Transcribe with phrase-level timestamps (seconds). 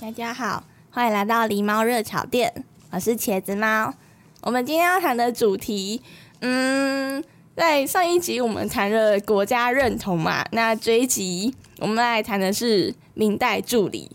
[0.00, 3.92] 大家好，欢迎来到狸猫热炒店，我是茄子猫。
[4.40, 6.00] 我们今天要谈的主题，
[6.40, 7.22] 嗯，
[7.54, 14.10] 在上一集我们谈了国家认同嘛，那这一集我们来谈的是明代助理。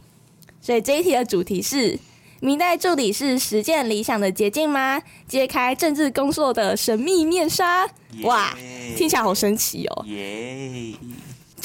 [0.60, 2.00] 所以这一题的主题是：
[2.40, 5.04] 明代助理是实践理想的捷径吗？
[5.28, 7.88] 揭开政治工作的神秘面纱。
[8.24, 8.58] 哇，
[8.98, 10.06] 听起来好神奇哦。
[10.08, 10.96] 耶。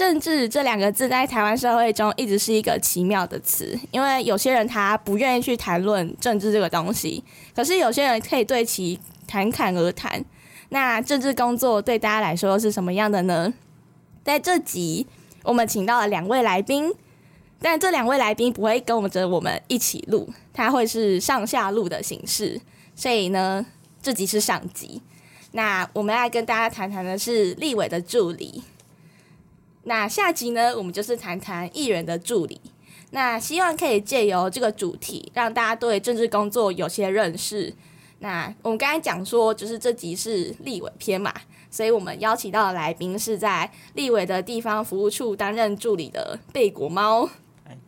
[0.01, 7.23] 政治这两个字在台湾社会中一直是一个奇妙的词，因为有些人他不愿意去谈论政治这个东西，
[7.55, 8.99] 可是有些人可以对其
[9.29, 10.25] 侃侃而谈。
[10.71, 13.53] 那政治工作对大家来说是什么样的呢？
[14.25, 15.07] 在这集
[15.43, 16.95] 我们请到了两位来宾，
[17.61, 22.59] 但这两位来宾不会跟我们着我们一起录，他会是上下录的形式，
[22.97, 23.67] 所以呢，
[24.01, 25.03] 这集是上集。
[25.53, 28.63] 那我们来跟大家谈谈的是立委的助理。
[29.85, 32.61] 那下集呢，我们就是谈谈议员的助理。
[33.13, 37.75] 那希望可以借由这个主题，让大家对政治工作有些认识。
[38.19, 41.35] 那我们刚才讲说，就是这集是立委篇嘛，
[41.71, 47.29] 所以我们邀请到的来宾是在立委的地方服务处担任助理的贝果猫。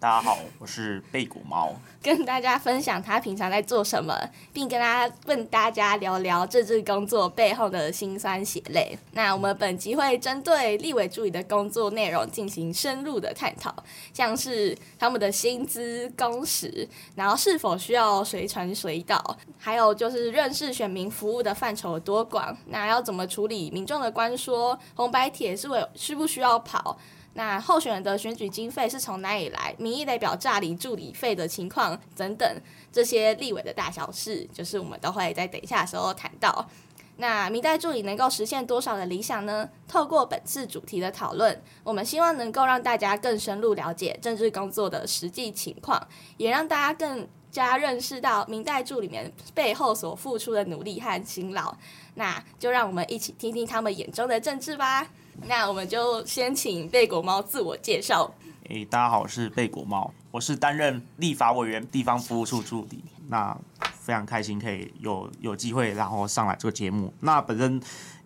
[0.00, 4.12] 大家好，我是贝果猫，跟大家分享他平常在做什么，
[4.52, 8.98] 并跟大家问大家聊聊政治工作背后的辛酸血泪。
[9.12, 13.72] 那我们本集会针对立委助理的工作内容进行深入的探讨，
[14.12, 26.98] 像是他们的薪资、工时，然后是否需要随传随到，还有就是认识选民服务的范畴有多广，那要怎么处理民众的关说，红白帖是否需不需要跑？
[27.34, 29.74] 那候选人的选举经费是从哪里来？
[29.78, 32.60] 民意代表诈领助理费的情况等等，
[32.92, 36.68] 这些立委的大小事，就是我们都会在等一下的时候谈到。
[37.16, 39.68] 那民代助理能够实现多少的理想呢？
[39.86, 51.74] 透过本次主题的讨论，我们希望能够让大家更深入了解政治工作的实际情况，也让大家更加认识到民代助理们背后所付出的努力和辛劳。
[52.14, 55.06] 那就让我们一起听听他们眼中的政治吧。
[55.40, 58.32] 那我们就先请贝果猫自我介绍。
[58.68, 63.02] 诶，大家好，我是贝果猫，我是担任立法委员地方服务处助理。
[63.28, 63.58] 那
[63.92, 67.12] 非常开心可以有有机会，然后上来做节目。
[67.20, 67.80] 那本身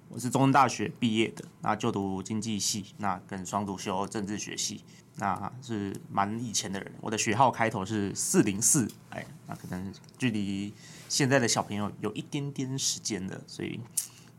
[0.08, 4.82] 我是中正大学毕业的，那就读经济系，那跟双主修政治学系，
[5.16, 6.92] 那是蛮以前的人。
[7.00, 10.72] 我的学号开头是四零四，哎，那可能距离
[11.08, 13.80] 现在的小朋友有一点点时间的，所以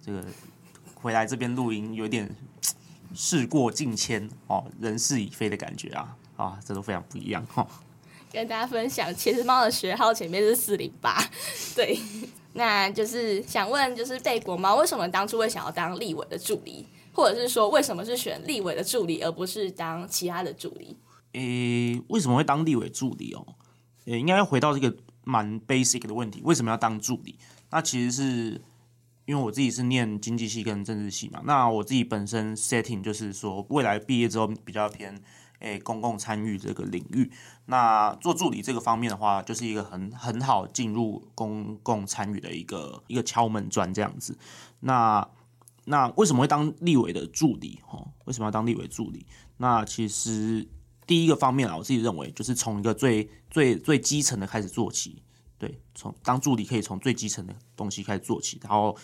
[0.02, 0.24] 这个。
[1.00, 2.36] 回来这边录音有点
[3.14, 7.66] 事过境迁哦，人事已非的感觉啊啊，这都非常不一样哈。
[8.32, 11.24] 跟大家分享，其实猫的学号前面是四零八，
[11.76, 11.98] 对，
[12.54, 20.98] 那就是想问，就是贝果猫为什么当初会想要当立委的助理，或者是说为什么是选立委的助理而不是当其他的助理？
[21.34, 23.46] 诶，为什么会当立委助理哦？
[24.06, 27.36] 诶，应该要回到这个蛮 basic 的问题，为什么要当助理？
[27.70, 28.62] 那其实是。
[29.28, 35.22] 因为我自己是念经济系跟政治系嘛，那我自己本身 setting 就是说，未来毕业之后比较偏
[35.60, 37.30] 诶、公共参与这个领域。
[37.66, 44.38] 那做助理这个方面的话，就是一个很很好进入公共参与的一个一个敲门砖这样子。
[44.80, 45.28] 那
[45.84, 47.82] 那为什么会当立委的助理？
[47.90, 49.26] 哦，为什么要当立委助理？
[49.58, 50.66] 那其实
[51.06, 55.22] 第一个方面啊，我自己认为就是从一个最最最基层的开始做起。
[55.60, 58.96] 对，从当助理可以从最基层的东西开始做起，然后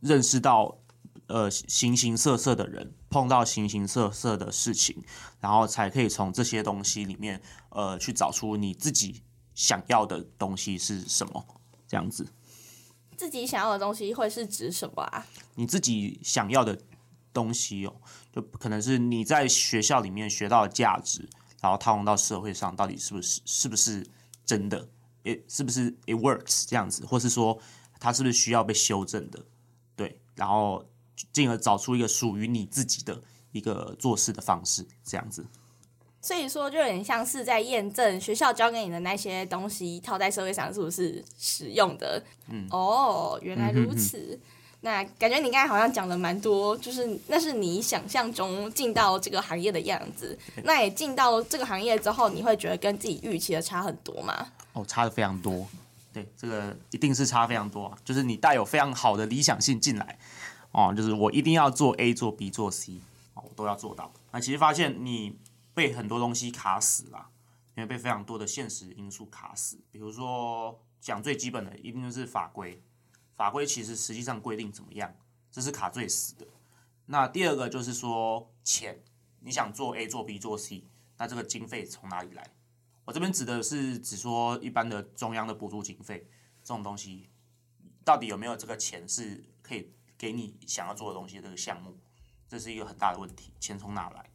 [0.00, 0.78] 认识到
[1.26, 5.02] 呃形形色色的人，碰到形形色色的事情，
[5.40, 7.40] 然后才可以从这些东西里面
[7.70, 9.22] 呃去找出你自己
[9.54, 11.46] 想要的东西是什么，
[11.86, 12.26] 这样子。
[13.16, 15.26] 自己想要的东西会是指什么啊？
[15.56, 16.78] 你自己想要的
[17.32, 17.96] 东西哦，
[18.32, 21.28] 就可能是你在学校里面学到的价值，
[21.60, 24.06] 然后套用到社会上，到底是不是是不是
[24.46, 24.88] 真的？
[25.46, 27.58] 是不是 it works 这样子，或是说
[28.00, 29.44] 它是不是需要被修正的？
[30.38, 30.84] 对，然后
[31.32, 33.20] 进而找出一个属于你自己的
[33.52, 35.44] 一个做事的方式，这样子。
[36.20, 42.22] 所以说，就有点像是在验证学校教给你的那些东西套在社会上是不是实用的。
[42.48, 44.18] 嗯，哦，原来如此。
[44.18, 44.40] 嗯、哼哼
[44.80, 50.38] 那感觉你刚才好像讲了蛮多，就是那是你想象中进到这个行业的样子。
[50.64, 54.52] 那也进到这个行业之后，你会觉得跟自己预期的差很多吗？
[54.72, 55.66] 哦，差的非常多。
[56.22, 57.96] 对，这个一定是差非常多。
[58.04, 60.18] 就是你带有非常好的理想性进来，
[60.72, 63.00] 哦，就是我一定要做 A，做 B，做 C，
[63.34, 64.12] 哦，我都要做到。
[64.32, 65.38] 那其实发现你。
[65.74, 67.30] 被很多东西卡死了，
[67.76, 69.78] 因为被非常多的现实因素卡死。
[69.92, 72.82] 比如说，讲最基本的，一定就是法规。
[73.36, 75.14] 法规其实实际上规定怎么样，
[75.52, 76.44] 这是卡最死的。
[77.06, 79.00] 那第二个就是说钱，
[79.38, 80.82] 你想做 A 做 B 做 C，
[81.16, 82.50] 那这个经费从哪里来？
[83.08, 86.28] 我这边指的是只说一般的中央的补助经费，
[86.62, 87.30] 这种东西
[88.04, 91.98] 到底有没有这个钱是可以给你想要做的东西的这个项目，
[92.46, 94.30] 这是一个很大的问题，钱从哪来？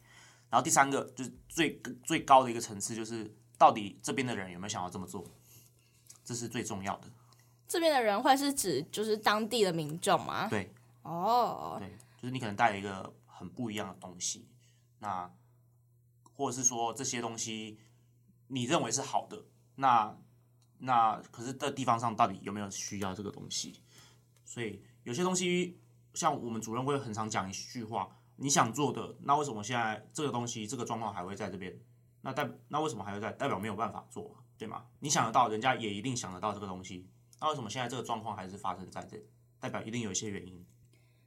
[0.50, 5.24] 然后第三个就是最最高的一个层次，就是到底这边的人有没有想要这么做，
[6.24, 7.06] 这是最重要的。
[7.68, 10.48] 这边的人会是指就是当地的民众吗？
[10.48, 11.78] 对，哦，oh.
[11.78, 14.48] 对，就是你可能带了一个很不一样的东西，
[14.98, 15.32] 那
[16.32, 17.78] 或者是说这些东西
[18.48, 19.44] 你认为是好的，
[19.76, 20.16] 那
[20.78, 23.82] 那可是在地方上到底有没有需要这个东西？
[24.44, 25.80] 所以有些东西
[26.12, 28.16] 像我们主任会很常讲一句话。
[28.36, 31.72] 你想做的，那为什么现在这个东西这个状况还会在这边？
[32.22, 33.30] 那代那为什么还会在？
[33.30, 34.86] 代表没有办法做，对吗？
[34.98, 37.08] 你想得到，人家也一定想得到这个东西。
[37.40, 39.24] 那为什么现在这个状况还是发生在这？
[39.60, 40.66] 代表一定有一些原因。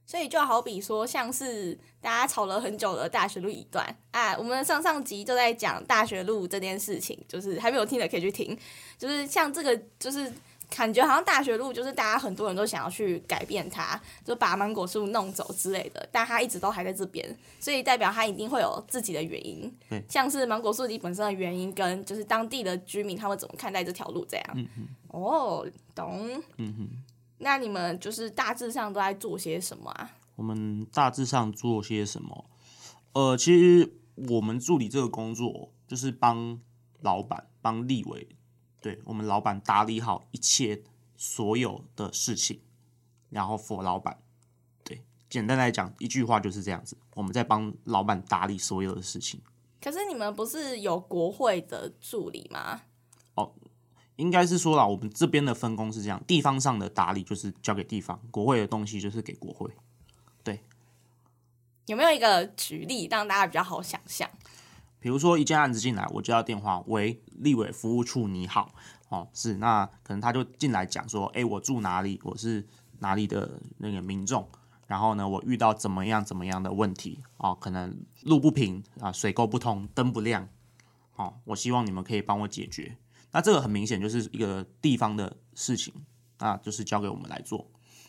[0.08, 8.58] 所以就好比说，像是大家吵了很久的大学路一段啊，我们上上集就在讲大学路这件事情，就是还没有听的可以去听。
[8.96, 10.32] 就是像这个，就是。
[10.70, 17.26] 感觉好像大学路就是大家很多人都想要去改变它，就把芒果树弄走之类的，但它一直都还在这边，
[17.58, 19.74] 所以代表它一定会有自己的原因。
[19.88, 24.68] 对像是芒果树本身的原因，跟就是当地的居民他们怎么看待这条路这样。
[25.06, 26.38] 哦，懂。
[26.58, 26.88] 嗯哼。
[27.38, 30.10] 那你们就是大致上都在做些什么啊？
[30.36, 32.44] 我们大致上做些什么？
[33.12, 33.92] 呃，其实
[34.28, 36.60] 我们助理这个工作就是帮
[37.00, 38.28] 老板、帮立委。
[38.80, 40.82] 对，我们老板打理好一切
[41.16, 42.60] 所有的事情，
[43.30, 44.22] 然后 for 老板。
[44.84, 49.40] 对，简单来讲，一句话就是这样子，我们在帮老板打理所有的事情。
[49.80, 52.82] 可是你们不是有国会的助理吗？
[54.18, 59.70] 哦，应该是说了，我们这边的分工是这样，地方上的打理就是交给地方，国会的东西就是给国会。
[60.42, 60.62] 对，
[61.86, 64.28] 有没有一个举例让大家比较好想象？
[65.00, 68.74] 比如说一件案子进来，我接到电话，喂，立委服务处你好，
[69.08, 72.66] 哦，是，那可能他就进来讲说，哎，我住哪里，我是
[72.98, 74.48] 哪里的那个民众，
[74.88, 80.48] 然后呢，我遇到怎么样怎么样的问题，哦，可能路不平啊，水沟不通，灯不亮，
[81.14, 82.96] 哦，我希望你们可以帮我解决。
[83.32, 85.92] 那这个很明显就是一个地方的事情，
[86.38, 87.66] 那就是交给我们来做，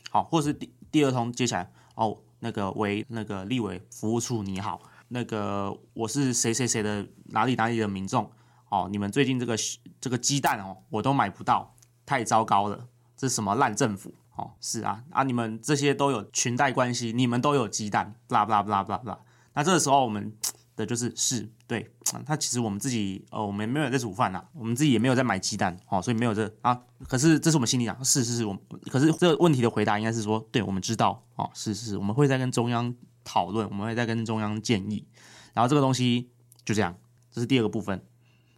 [0.10, 4.82] 好，或是第第二通接起来，哦，那个喂，那个立委服务处你好。
[5.12, 8.32] 那个我是谁谁谁的哪里哪里的民众
[8.70, 9.58] 哦，你们最近这个
[10.00, 11.76] 这个鸡蛋哦，我都买不到，
[12.06, 12.88] 太糟糕了，
[13.18, 14.52] 这什么烂政府哦？
[14.62, 19.20] 是啊啊，你们这些都有裙带关系，你们都有鸡蛋，不啦不啦不啦不啦不啦。
[19.56, 20.32] 那这个时候我们
[20.80, 21.92] 的就是是对，
[22.26, 26.82] 他其实我们自己呃，我们没有在煮饭呐，我们自己也没有在买鸡蛋哦，所以没有这啊。
[27.08, 32.96] 可是这是我们心里讲，是是是，我们可是这个问题的回答应该是说，对，我们知道哦，是是，我们会再跟中央。
[33.22, 35.06] 讨论，我们会再跟中央建议，
[35.54, 36.32] 然后这个东西
[36.66, 36.96] 就这样，
[37.32, 38.02] 这是第二个部分。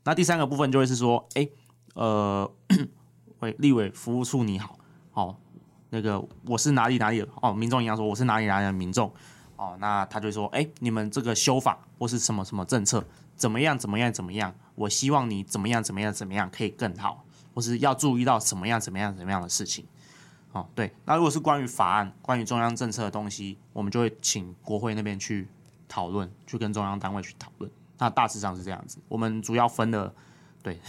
[0.06, 1.50] 那第三个部分就会是说，哎，
[1.96, 2.50] 呃，
[3.40, 4.78] 喂，立委服务处你好，
[5.14, 5.36] 哦，
[5.90, 9.12] 那个我是哪里哪里哦，民众一样说我是哪里哪里的民众，
[9.62, 19.86] 哦，那他就说，哎，你们这个修法或是什么什么政策怎么样怎么样怎么样，我希望你怎么样怎么样怎么样可以更好，或是要注意到什么样怎么样怎么样的事情。
[20.52, 25.48] 哦，对，那如果是关于法案、关于中央政策的东西，我们就会请国会那边去
[25.88, 27.72] 讨论，去跟中央单位去讨论。
[28.00, 28.98] 那大致上是这样子。
[29.08, 30.12] 我们主要分的，
[30.64, 30.80] 对，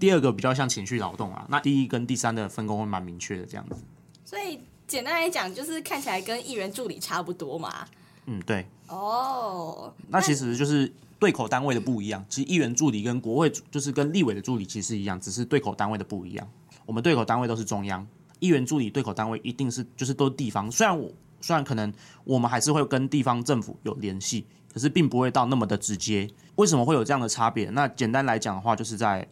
[0.00, 1.46] 第二个比较像情绪劳动啊。
[1.48, 3.84] 那第一跟第三的分工会蛮明确的，这样子。
[4.24, 7.86] 所以简单来讲，就是看起来跟议员助理差不多嘛。
[8.26, 8.66] 嗯，对。
[8.88, 12.24] 哦，那其实就是对口单位的不一样。
[12.28, 16.48] 其实议员助理跟国会就是跟立委的助理其实一样，只是对口单位的不一样。
[16.84, 18.06] 我们对口单位都是中央。
[18.38, 21.92] 议员助理对口单位一定是就是都是地方，虽然我虽然可能
[22.24, 26.28] 我们还是会跟地方政府有联系，可是并不会到那么的直接。
[26.56, 27.70] 为什么会有这样的差别？
[27.70, 29.26] 那简单来讲的话，就是在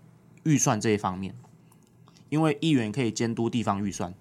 [0.45, 1.35] 预算这一方面，
[2.29, 4.13] 因为议员可以监督地方预算，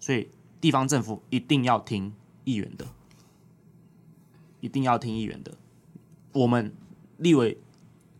[0.00, 0.28] 所以
[0.60, 2.12] 地方政府一定要听
[2.44, 2.84] 议员的，
[4.66, 5.54] 一定要听议员的。
[6.32, 6.74] 我们
[7.18, 7.56] 立委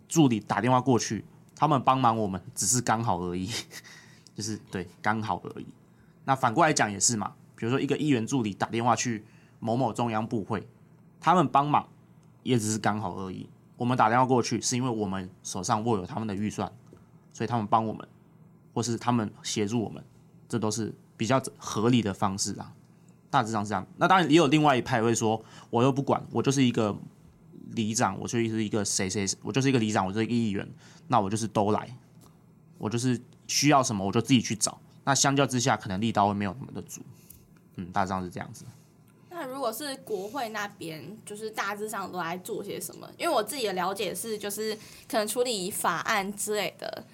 [0.06, 1.24] 助理打电话过去，
[1.56, 3.50] 他们帮忙我们只是刚好而已，
[4.32, 5.66] 就是对刚好而已。
[6.24, 9.24] 那反过来讲也是嘛，比如说一个议员助理打电话去
[9.58, 10.64] 某某中央部会，
[11.18, 11.88] 他们帮忙
[12.44, 13.48] 也只是刚好而已。
[13.76, 16.70] 我们打电话过去是因为我们手上握有他们的预算，
[17.32, 18.06] 所以他们帮我们，
[18.72, 20.02] 或是他们协助我们，
[20.48, 22.72] 这都是比较合理的方式啊。
[23.30, 23.86] 大致上是这样。
[23.96, 26.96] 那当然也有另外一派会说，我又不管，我就是一个
[27.72, 30.68] 里长，我就是一个谁谁，我就是一个里长，我就是一个议员，
[31.08, 31.96] 那我就是都来，
[32.78, 34.78] 我就是需要什么我就自己去找。
[35.04, 37.00] 那相较之下，可能力道会没有那么的足，
[37.76, 38.64] 嗯，大致上是这样子。
[39.30, 43.06] 那如果是国会那边，就是大致上都来做些什么？
[43.18, 44.74] 因为我自己的了解是，就是
[45.06, 47.04] 可能处理法案之类的。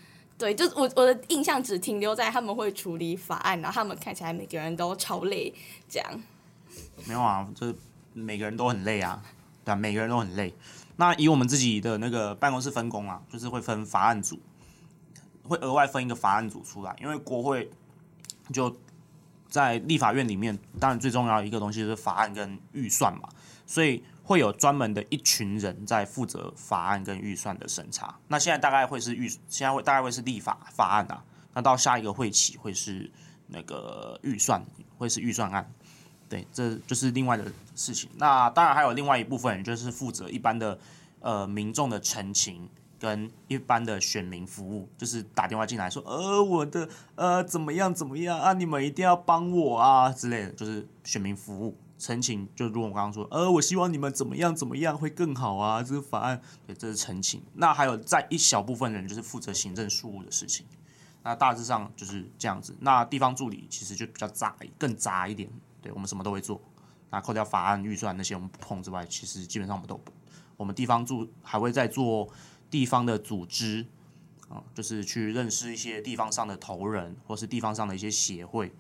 [0.42, 5.54] 对，就我我的印象只停留在他们会处理法案，然后他们看起来每个人都超累，
[5.88, 6.22] 这样。
[7.06, 7.75] 没有啊，就是
[8.12, 9.22] 每个人都很累啊，
[9.64, 10.52] 对啊，每个人都很累。
[10.96, 14.40] 那以我们自己的那个办公室分工啊，就是会分法案组，
[15.44, 17.70] 会额外分一个法案组出来，因为国会。
[18.52, 18.76] 就
[19.49, 23.28] 在立法院里面，当然最重要一个东西是法案跟预算嘛，
[23.64, 28.19] 所以会有专门的一群人在负责法案跟预算的审查。
[28.29, 31.23] 那现在大概会是预，现在会大概会是立法法案啊，
[31.55, 33.11] 那到下一个会期会是
[33.49, 34.64] 那个预算，
[34.99, 35.71] 会是预算案。
[36.29, 38.09] 对，这就是另外的事情。
[38.17, 40.79] 那当然还有另外一部分，就是负责一般的
[41.21, 42.69] 呃民众的陈情。
[43.02, 52.49] 跟一般的选民服务，就是打电话进来说，呃，我的呃怎么样怎么样啊，你们一定要帮我啊之类的，就是选民服务陈情。
[52.56, 57.40] 就如我刚刚说，呃，我希望你们怎么样怎么样会更好啊，这个法案，对，这是陈情。
[57.54, 60.66] 那还有在一小部分人就是负责行政事务的事情，
[61.23, 62.76] 那大致上就是这样子。
[62.80, 65.49] 那地方助理其实就比较杂，更杂一点。
[65.80, 66.61] 对，我们什么都会做，
[67.11, 70.12] 那扣掉法案预算那些我们不碰之外，其实基本上我们都不，
[70.56, 72.28] 我们地方助还会再做。
[72.73, 73.87] 地方的组织
[74.49, 78.73] 啊，就是去认识一些地方上的头人，或是地方上的一些协会，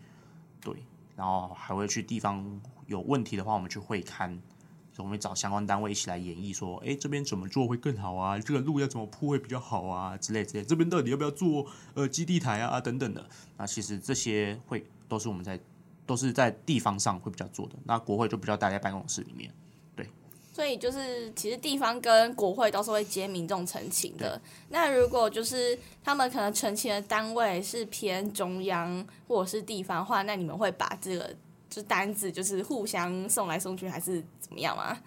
[0.62, 0.74] 对，
[1.16, 4.28] 然后还会去地方有问题的话，我们去会勘，
[4.92, 8.38] 所以我们找相关单位一起来演绎，说，哎，这边怎么做会更好啊？
[8.38, 10.16] 这个路要怎么铺会比较好啊？
[10.16, 12.80] 之类之类，这边到底要不要做呃基地台啊？
[12.80, 13.26] 等等的，
[13.56, 15.60] 那其实这些会都是我们在
[16.04, 19.52] 都是在地方上会比较做的，那国会就比较待在办公室里面。
[20.52, 24.38] 所以就是，其实地方跟国会都是会接民众陈情的。
[24.68, 31.34] 那如果就是他们可能陈情的单位是偏中央或者是地方的话，那你们会把这个
[31.70, 34.98] 就单子就是互相送来送去，还是怎么样吗？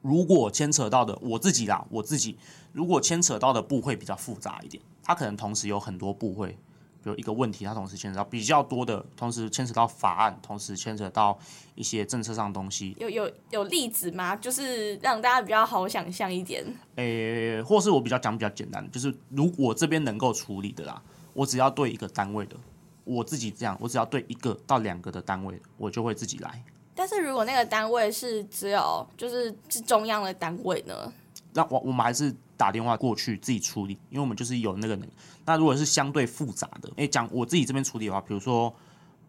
[0.00, 2.38] 如果牵扯到的我自己啦，我自己
[2.72, 6.56] 如果牵扯到的部会比较复杂一点，它可能同时有很多部会。
[7.06, 11.38] 有一个问题，它同时牵扯到比较多的，同时牵扯到法案，同时牵扯到
[11.76, 12.96] 一些政策上的东西。
[12.98, 14.34] 有有有例子吗？
[14.34, 16.64] 就是让大家比较好想象一点。
[16.96, 21.00] 诶、欸，或是我比较讲比较简单，就是如果这边能够处理的啦，
[21.32, 22.56] 我只要对一个单位的，
[23.04, 26.64] 我自己这样，我只要对一个到两个的单位，我就会自己来。
[26.92, 31.12] 但是如果那个单位是只有就是是中央的单位呢？
[31.52, 32.34] 那我我们还是。
[32.56, 35.08] 打电话过去自己处理，因为我们就是有那个能。
[35.44, 38.74] 那如果是相对复杂的，诶，讲我自己这边处理的话，比如说，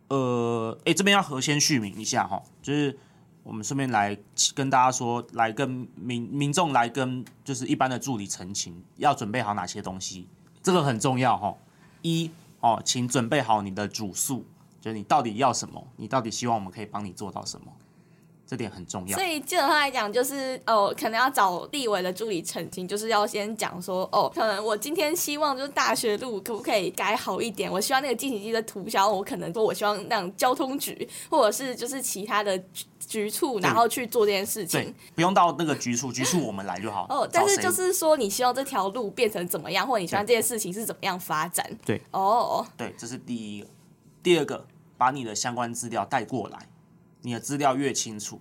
[0.07, 2.97] 呃，诶，这边要核先续名一下哈，就是
[3.43, 4.17] 我们顺便来
[4.55, 10.27] 跟大家说，来跟民民众来跟就是一般的助理陈情，要准备好哪些东西，
[10.63, 11.55] 这个很重要哈。
[12.01, 14.45] 一哦，请准备好你的主诉，
[14.79, 17.67] 就是你到底要什么，你到底希望我们可以帮你做到什么。
[18.47, 27.69] 这点很重要，所以基本上来讲，就是哦，可能要找立委的助理澄清，就是要先讲说，哦，可能我今天希望就是大学路可不可以改好一点？
[27.69, 32.57] 我希望那个进行机的涂销，我可能说我希望让交通局或者是就是其他的
[33.05, 34.95] 局处，然后去做这件事情。
[35.13, 37.05] 不用到那个局处，局处我们来就好。
[37.11, 41.69] 哦，但是就是说，你希望这条路变成怎么样，或者你希望这件事情是怎么样发展？
[41.85, 43.67] 对，哦，对，这是第一个。
[44.23, 44.65] 第二个，
[44.97, 46.57] 把你的相关资料带过来。
[47.21, 48.39] 你的资料越清楚，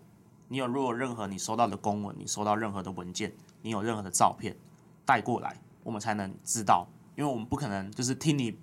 [0.49, 4.57] 你有如果任何你收到的公文，你收到任何的文件，你有任何的照片
[5.05, 6.87] 带过来，我们才能知道。
[7.17, 8.59] 因为我们不可能就是听你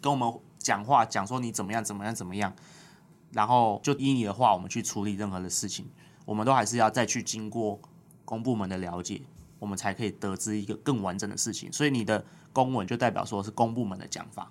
[0.00, 2.50] 跟我们讲话，讲说你怎么样怎么样怎么样，
[3.32, 5.86] 然后就依你的话我们去处理任何的事情，
[6.24, 7.78] 我们都还是要再去经过
[8.24, 9.20] 公部门的了解，
[9.58, 11.70] 我们才可以得知一个更完整的事情。
[11.70, 12.24] 所以你的
[12.54, 14.50] 公文就代表说是公部门的讲法，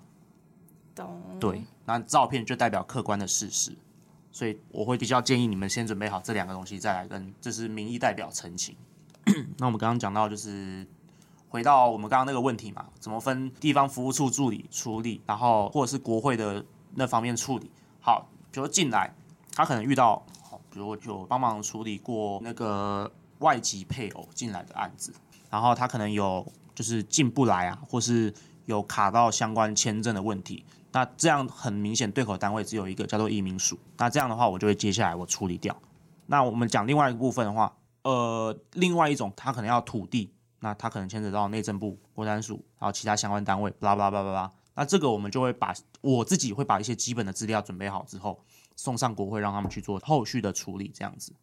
[0.94, 1.20] 懂？
[1.39, 3.75] 对，那照片就代表客观的事实。
[4.39, 8.74] 所以我会比较建议你们先准备好这两个东西，再来跟这是民意代表陈情。
[9.60, 10.88] 那我们刚刚讲到，就是
[11.50, 16.65] 回到我们刚刚那个问题嘛，怎么分地方服务处助理处理，然后或者是国会的
[16.96, 17.69] 那方面处理。
[18.00, 19.13] 好，比如进来，
[19.51, 25.13] 他可能遇到，好，比如我就帮忙处理过那个外籍配偶进来的案子，
[25.50, 28.34] 然后他可能有就是进不来啊，或是
[28.69, 30.63] 有卡到相关签证的问题。
[30.91, 33.77] 那这样很明显，对口单位只有一个叫做移民署。
[33.97, 35.75] 那这样的话，我就会接下来我处理掉。
[36.27, 44.51] 那我们讲另外一个部分的话，呃，另外一种他可能要土地，那他可能牵扯到内政部、国产署，还有其他相关单位，巴拉巴拉巴拉巴拉。
[44.75, 48.39] 那这个我们就会把我自己会把一些基本的资料准备好之后，
[48.75, 51.33] 送上国会让他们去做后续的处理，这样子。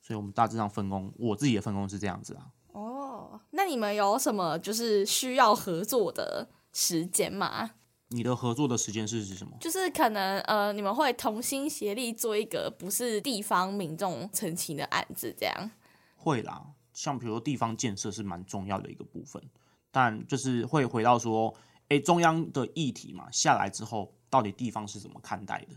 [0.00, 2.46] 所以我们大致上分工，我自己的分工是这样子啊。
[2.72, 6.48] 哦，那你们有什么就是需要合作的
[6.78, 7.70] 时间嘛？
[8.08, 9.56] 你的合作的时间是指什么？
[9.58, 15.70] 就是可能呃，你们会同心协力做一个不是地方民众澄清的案子，这样。
[16.14, 19.42] 会啦，像比如说地方建设是蛮重要的一个部分，
[19.90, 21.54] 但就是会回到说，
[21.88, 25.74] 哎，中央的议题嘛，下来之后，到底地方是怎么看待的？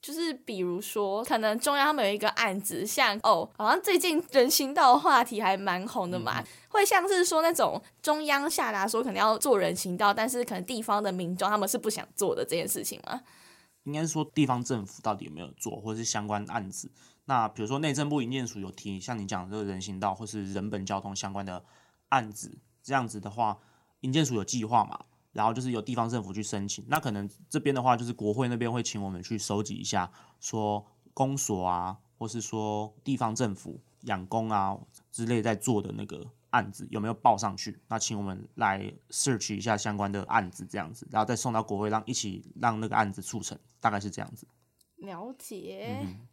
[0.00, 13.20] 就是比如说，可能中央他们有一个案子，像哦，好像最近人行道的话题还蛮红的嘛，嗯、会像是说那种中央下达说可能要做人行道，但是可能地方的民众他们是不想做的这件事情吗？
[13.84, 16.90] 应该是说地方政府到底有没有做，或者是相关案子？
[17.24, 21.64] 那比如说内政部营建署有提，像你讲的这个人行道或是人本交通相关的
[22.10, 23.58] 案子，这样子的话，
[24.00, 25.00] 营建署有计划嘛？
[25.38, 34.76] 然后就是由地方政府去申请，那可能这边的话就是国会那边会请我们去收集一下，说公所啊，或是说地方政府养工啊
[35.12, 37.78] 之类在做的那个案子有没有报上去？
[37.86, 44.44] 那请我们来 search 一下相关的案子，这样子，然后再送到国会让一起让那个案子促成，大概是这样子。
[44.96, 46.00] 了解。
[46.02, 46.26] 嗯。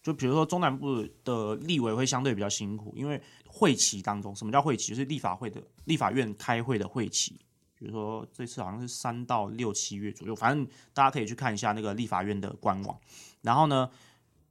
[0.00, 4.90] 就比如说中南部的立委会相对比较辛苦，因为会期当中，什么叫会期？
[4.90, 7.40] 就是立法会的立法院开会的会期。
[7.86, 12.98] 比如说这次好像是三到六七月左右，反正大家可以去看一下那个立法院的官网。
[13.42, 13.88] 然后呢，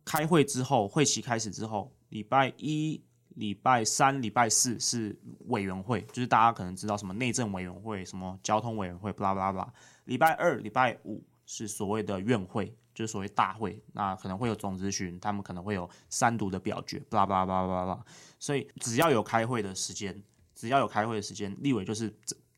[0.06, 9.74] 开会之后，会期开始之后，礼拜一、礼拜三、礼拜四是委员会，就是大家可能知道什么内政委员会、什么交通委员会，巴拉巴拉巴拉。
[10.06, 18.06] 礼拜二、礼拜五是所谓的院会，就是所谓大会，那可能会有总咨询，他们可能会有三读的表决，巴拉巴拉巴拉巴拉。
[18.40, 22.18] 所以只要有开会的时间，只要有开会的时间，立委就是。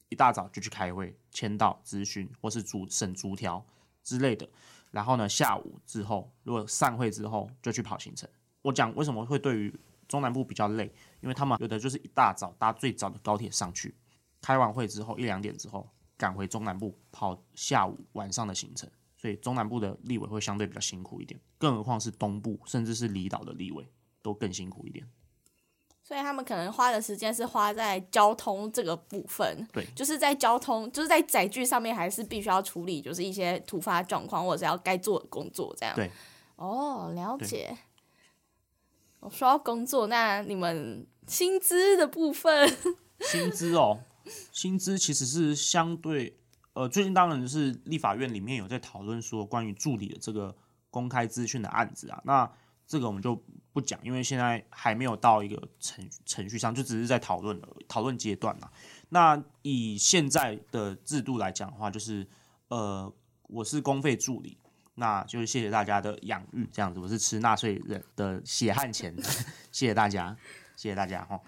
[0.09, 3.65] 一大早就去开会、签到、咨询或是逐审逐条
[4.03, 4.47] 之类的，
[4.91, 8.29] 然后呢，下午之后如果散会之后就去跑行程。
[8.61, 9.73] 我讲为什么会对于
[10.07, 10.91] 中南部比较累，
[11.21, 13.93] 因为他们有的就是一大早搭最早的高铁上去，
[14.41, 23.85] 开完会之后一两点之后赶回中南部跑下午晚上的行程，所以中南部的立委会相对比较辛苦一点，更何况是东部甚至是离岛的立委
[24.21, 25.05] 都更辛苦一点。
[26.07, 35.93] 所以他们可能花的时间是花在交通这个部分，对，就是在交通，就是在载具上面，还是必须要处理，就是一些突发状况或者是要该做的工作这样。
[35.93, 36.09] 对，
[36.55, 37.77] 哦，了解。
[39.19, 42.73] 我说到工作，那你们薪资的部分，
[43.19, 43.99] 薪资哦，
[44.53, 46.37] 薪资其实是相对，
[46.71, 50.55] 呃，最近当然就是立法院里面有在讨论说关于助理的这个
[50.89, 52.49] 公开资讯的案子啊，那
[52.87, 53.43] 这个我们就。
[53.77, 58.71] 不讲，因为现在还没有到一个程程序上，就只是在讨论讨论阶段嘛。
[59.09, 62.27] 那以现在的制度来讲的话，就是
[62.69, 63.13] 呃，
[63.43, 64.57] 我是公费助理，
[64.95, 69.15] 那就是谢谢大家的养育，这样子，我是吃纳税人的血汗钱，
[69.71, 70.35] 谢谢大家，
[70.75, 71.39] 谢谢大家哈。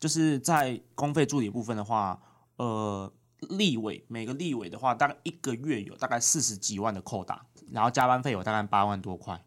[0.00, 2.18] 就是在公费助理部分的话，
[2.56, 9.38] 呃，立委每个立委的话，大概一个月有大概四十几万的扣打，然后加班费有大概八万多块。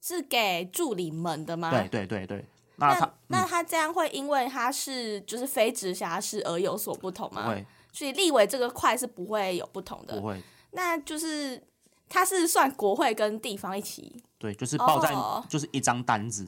[0.00, 1.70] 是给助理们的吗？
[1.70, 2.44] 对对对对，
[2.76, 7.42] 那他那，那他这样会因为他是就是非直辖市而有所不同吗？
[7.42, 10.20] 不会，所以立委这个块是不会有不同的。
[10.20, 11.62] 不会，那就是
[12.08, 14.22] 他是算国会跟地方一起。
[14.38, 15.14] 对，就是报在
[15.48, 16.46] 就是一张单子，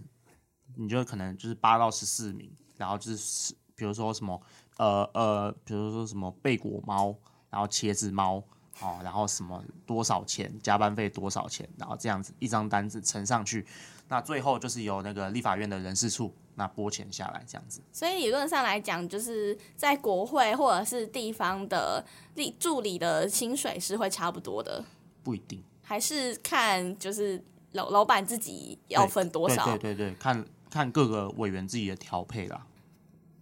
[0.77, 4.41] 你就可能就是八到十四名，然后就是比如说什么
[4.77, 7.17] 呃呃，比如说什么贝果猫，
[7.51, 8.45] 然后茄子猫。
[8.81, 13.67] 哦，然后什么多少钱加班费多少钱，然后这样子一张单子呈上去，
[14.09, 17.81] 那最后就是由那个立法院的人事处那拨钱下来这样子。
[17.93, 24.85] 所以理论上来讲，就是在国会或者是地方的立助理的薪水是会差不多的。
[25.25, 29.65] 不一定，还是看就是老老板自己要分多少。
[29.65, 32.67] 对对对对，看看各个委员自己的调配啦。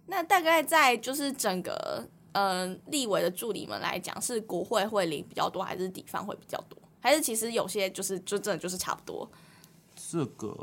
[0.07, 2.07] 那大概在就是整个。
[2.37, 6.77] 嗯、呃，立委的助理们来讲，是国会会领比较多，还是地方会比较多？
[6.99, 9.27] 还是其实有些就是就真的就是差不多？
[9.95, 10.55] 这个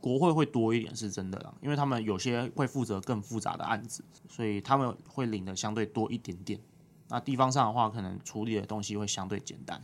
[0.00, 6.58] 国会会多一点是真的啦，因为他们有些会负责更复杂的案子，所以他们会领的相对多一点点。
[7.06, 9.80] 那地方上的话，可能处理的东西会相对简单。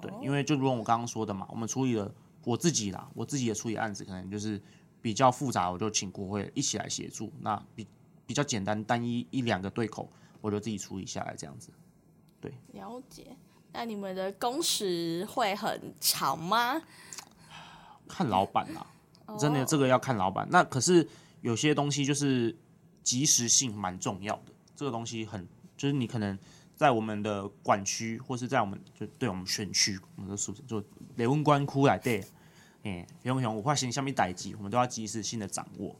[0.00, 2.14] 对，因为就如我刚刚说的嘛，我们处理了
[2.44, 4.62] 我自己啦，我自己的处理案子可能就是
[5.02, 7.32] 比较复杂，我就请国会一起来协助。
[7.40, 7.84] 那比
[8.24, 10.08] 比较简单单一一两个对口，
[10.44, 11.70] 我就自己处理下来这样子。
[12.38, 13.34] 对，了解。
[13.72, 16.82] 那你们的工时会很长吗？
[18.06, 18.86] 看老板啦，
[19.38, 20.46] 真的这个要看老板。
[20.50, 21.08] 那可是
[21.40, 22.54] 有些东西就是
[23.02, 26.38] 及时性蛮重要的，这个东西很就是你可能
[26.76, 30.84] 在我们的管区或是在我们就对我们选区，我们的属就
[31.16, 32.22] 雷文关窟来对，
[32.82, 35.96] 哎，熊熊我发现下面待机，我们都要及时性的掌握。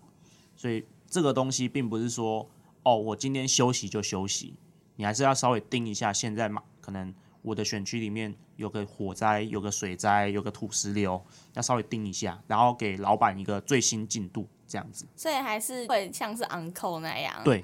[0.55, 2.47] 所以这个东西并不是说
[2.85, 4.55] 哦，我今天休息就休息，
[4.97, 7.13] 你还是要稍微盯一下现在嘛，可能。
[7.45, 15.07] 我的选区里面有个火灾，有个水灾，有个土石流，要稍微盯一下，然后给老板一个最新进度，这样子。
[15.15, 17.39] 所以还是会像是 on call 那样。
[17.45, 17.63] 对，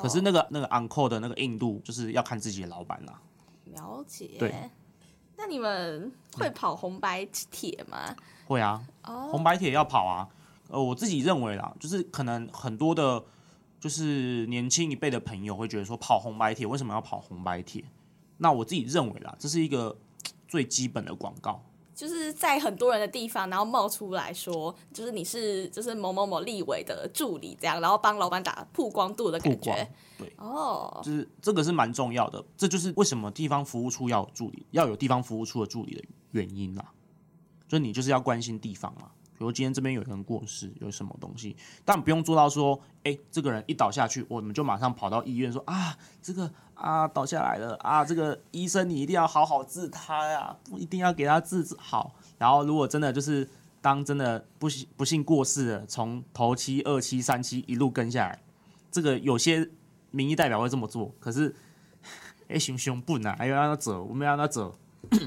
[0.00, 3.20] 可是那个那个 on call 的那个硬度，就是要看自己的老板啦。
[3.66, 4.30] 了解。
[4.38, 4.54] 对。
[5.36, 7.98] 那你们会跑红白铁吗？
[8.08, 8.82] 嗯，会啊。
[9.04, 9.28] 哦。
[9.30, 10.26] 红白铁要跑啊。
[10.70, 13.22] 呃，我自己认为啦，就是可能很多的，
[13.80, 17.82] 就是年轻一辈的朋友会觉得说，跑红白帖为什么要跑红白帖？
[18.36, 19.96] 那我自己认为啦，这是一个
[20.46, 21.62] 最基本的广告，
[21.94, 29.90] 就是在很多人的地方，然后冒出来说，就是你是就是某某某立委的助理这样，然后帮老板打曝光度的感觉。
[30.18, 31.04] 对，哦，oh.
[31.04, 36.92] 就是这个是蛮重要的，这就是为什么地方服务处要有助理，要有地方服务处的助理的原因啦。
[37.68, 39.10] 就你就是要关心地方嘛。
[39.40, 52.14] 比如今天这边有人过世，有什么东西，但不用做到说，哎、这个人一倒下去，我们就马上跑到医院说啊，这个啊倒下来了啊，这个医生你一定要好好治他呀，不一定要给他治好。
[52.36, 53.48] 然后如果真的就是
[53.80, 58.42] 当真的不幸不幸过世了，从头七、二七、三七一路跟下来，
[58.90, 59.66] 这个有些
[60.10, 61.56] 民意代表会这么做，可是
[62.48, 64.78] 哎，熊熊不难，还要让他走，我们要让他走，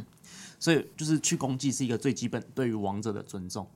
[0.59, 3.67] 所以就是去公祭是一个最基本对于亡者的尊重。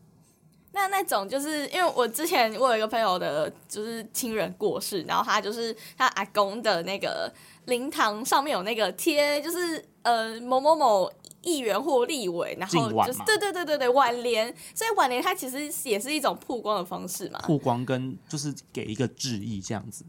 [0.78, 7.34] 那那种就是因为我之前我有一个朋友的，就是亲人过世，然后他就是他阿公的那个
[7.66, 11.12] 灵堂上面有那个贴，就是呃某某某
[11.42, 20.06] 议员或立委，然后就是对对对对对挽联，所以挽联它其实也是一种曝光的方式嘛，曝光跟就是给一个致意这样子，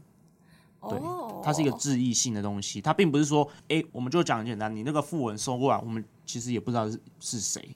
[0.87, 0.99] 对，
[1.43, 7.75] 它是一个致意性的东西，它并不是说哎，我们就讲很简单，你那个副文收过来，我们其实也不知道是是谁，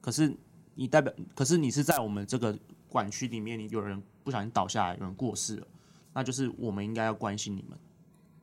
[0.00, 0.36] 可是。
[0.78, 2.56] 你代表，可是你是在我们这个
[2.88, 5.66] 管区里面，你有人不小心倒下来，有人过世了，
[6.12, 7.76] 那就是我们应该要关心你们。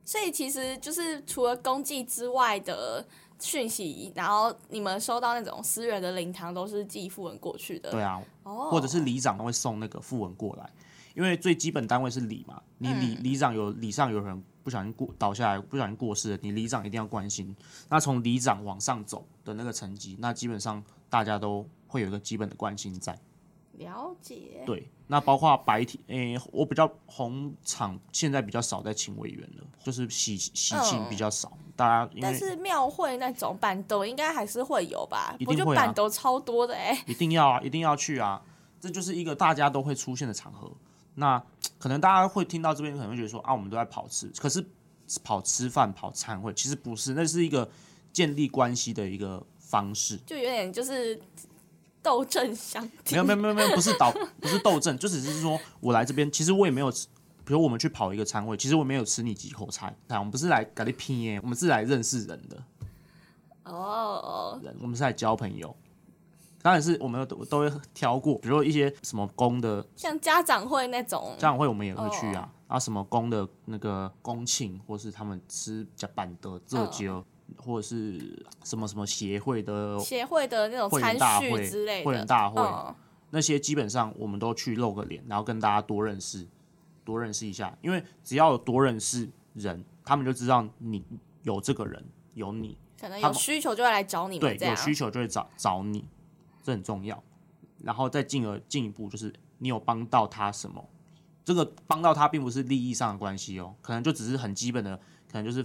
[0.03, 3.07] 所以其实就是除了公祭之外的
[3.39, 7.89] 讯息，然后你们收到那种私人的灵堂都是寄訃闻过去的。
[7.91, 10.69] 对啊，或者是里长会送那个訃闻过来，
[11.13, 17.55] 因为最基本单位是里嘛，你里里长有里上有人不小心过倒下来，不小心过世了，你里长一定要关心。
[17.87, 21.65] 那从里长往上走的那个层级，那基本上大家都。
[21.95, 23.17] 会有一个基本的关心在，
[23.77, 24.62] 了解。
[24.65, 32.12] 对，那包括白天，诶，我比较红场现在比较少在请委员了，就是喜喜庆比较少，嗯、大家。
[32.21, 35.34] 但是庙会那种办桌应该还是会有吧？
[35.39, 37.01] 一定会、啊、我觉得办桌超多的哎。
[37.08, 38.41] 一定要啊，一定要去啊！
[38.81, 40.69] 这就是一个大家都会出现的场合。
[41.13, 41.41] 那
[41.79, 44.65] 可能大家会听到这边，可能会觉得说啊，我们都在跑吃，可是
[45.23, 47.69] 跑吃饭、跑餐会，其实不是，那是一个
[48.12, 51.17] 建立关系的一个方式，就有点就是。
[52.05, 54.05] 斗阵相挺，没有没有没有没有，不是斗
[54.39, 57.07] 不是斗阵，就只是说我来这边，其实我也没有吃，
[57.43, 62.63] 比如我们去跑一个餐会，其实我没有吃你几口菜，我们不是来跟你拼耶，我们是来认识人的。
[63.63, 65.75] 哦，人，我们是来交朋友，
[66.61, 77.25] 当然是我们都都会挑过，比如说一些什么公的，像家长会那种，家长会我们也会去啊，啊什么公的那个公庆，或是他们吃甲板的这酒。
[77.58, 82.62] 或者是什么什么协会的协会的那种参叙之类的会员大会，
[83.29, 86.47] 那些基本上我们都去露个脸，然后跟大家多认识，
[87.03, 87.77] 多认识一下。
[87.81, 91.03] 因为只要有多认识人，他们就知道你
[91.43, 92.03] 有这个人，
[92.34, 94.39] 有你，可能有需求就会来找你。
[94.39, 96.05] 对，有需求就会找找你，
[96.63, 97.21] 这很重要。
[97.84, 100.84] 然后再进而进一步，就是你有帮到他什么？
[101.43, 104.97] 这个帮到他并不是利益上的关系哦，可能就只是很基本的，
[105.31, 105.63] 可能就是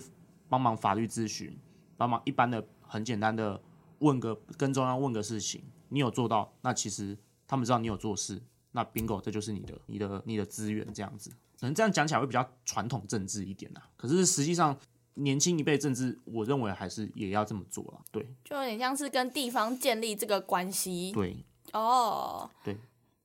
[0.48, 1.56] 帮忙法律咨询。
[2.00, 3.60] 帮忙一般的很简单的
[3.98, 7.14] 问个跟中央问个事情，你有做到，那其实
[7.46, 8.40] 他们知道你有做事，
[8.72, 11.28] 那 bingo 这就是你的你的你的资源这样子，
[11.60, 13.82] 可能这样讲起来会比较传统政治一点呐。
[13.98, 14.74] 可是实际上
[15.12, 18.00] 年轻一辈政治，我认为还是也要这么做了。
[18.10, 21.12] 对，就有点像是跟地方建立这个关系。
[21.12, 22.78] 对，哦，对，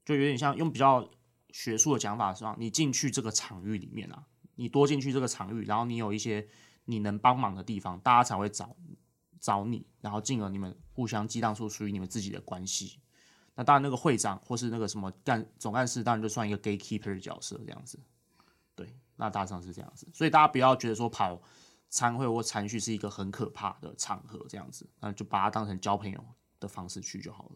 [0.04, 1.10] 就有点像用比较
[1.52, 6.46] 学术的讲法说，你进去这个场域里面啊，你多进去这个场域，然后你有一些。
[6.86, 8.76] 你能帮忙的地方，大家才会找
[9.39, 13.00] 找你，然后进而你们互相激荡出属于你们自己的关系。
[13.56, 18.00] 那当然那个会长或是那个什么干总干事，当然就算一个 gatekeeper 的角色这样子。
[18.76, 21.41] 对，那大致上是这样子，所以大家不要觉得说跑
[21.89, 26.21] 餐会或餐叙是一个很可怕的场合这样子，那就把它当成交朋友
[26.60, 27.56] 的方式去就好了。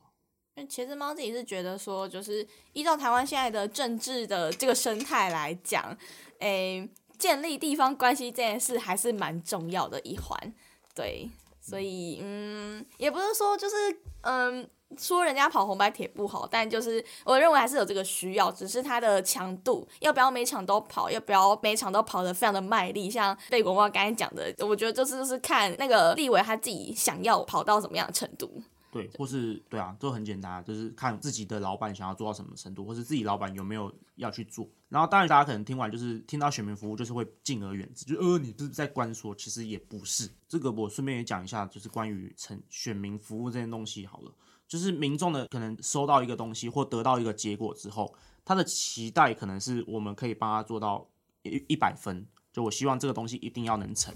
[0.56, 5.98] 那其实猫自己是觉得说，就是依照台湾现在的政治的这个生态来讲，
[6.40, 6.90] 诶、
[7.20, 10.54] 建立地方关系这件事还是蛮重要的一环。
[10.96, 11.30] 对，
[11.62, 13.76] 所以嗯，也不是说就是
[14.22, 28.52] 嗯说人家跑红白帖不好，但就是我认为还是有这个需要，只是它的强度要不要每场都跑，要不要每场都跑得非常的卖力，像贝果猫刚才讲的，我觉得就是就是看那个立委他自己想要跑到什么样的程度。
[28.92, 34.68] 对，或是对啊，都很简单，就是看自己的老板想要做到什么程度，或是自己老板有没有要去做。
[34.90, 40.28] 然后当然大家可能听完就是听到选民服务，就是会敬而远之，就呃你不是在关说，其实也不是。
[40.48, 44.32] 这个我顺便也讲一下，就是关于成选民服务这件东西好了，
[44.68, 51.08] 就是民众的可能收到一个东西或得到一个结果之后，他的期待可能是我们可以帮他做到
[51.44, 54.12] 一一百分，就我希望这个东西一定要能成。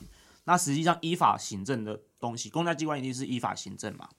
[0.46, 4.10] 那实际上依法行政的东西，公家机关一定是依法行政嘛。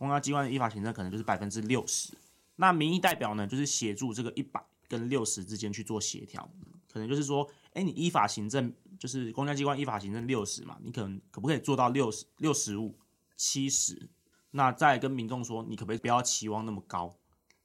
[0.00, 2.14] 公家机关的依法行政可能就是百分之六十，
[2.56, 4.58] 那民意代表呢，就是协助这个一百
[4.88, 6.50] 跟六十之间去做协调，
[6.90, 12.98] 可能就是说，哎，你依法行政就是公家机关依法行政六十嘛，你可能可不可以做到六十六十五
[13.36, 14.08] 七十？
[14.52, 17.14] 那再跟民众说，你可不可以不要期望那么高？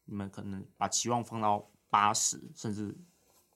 [0.03, 2.93] 你们可能把期望放到八十，甚至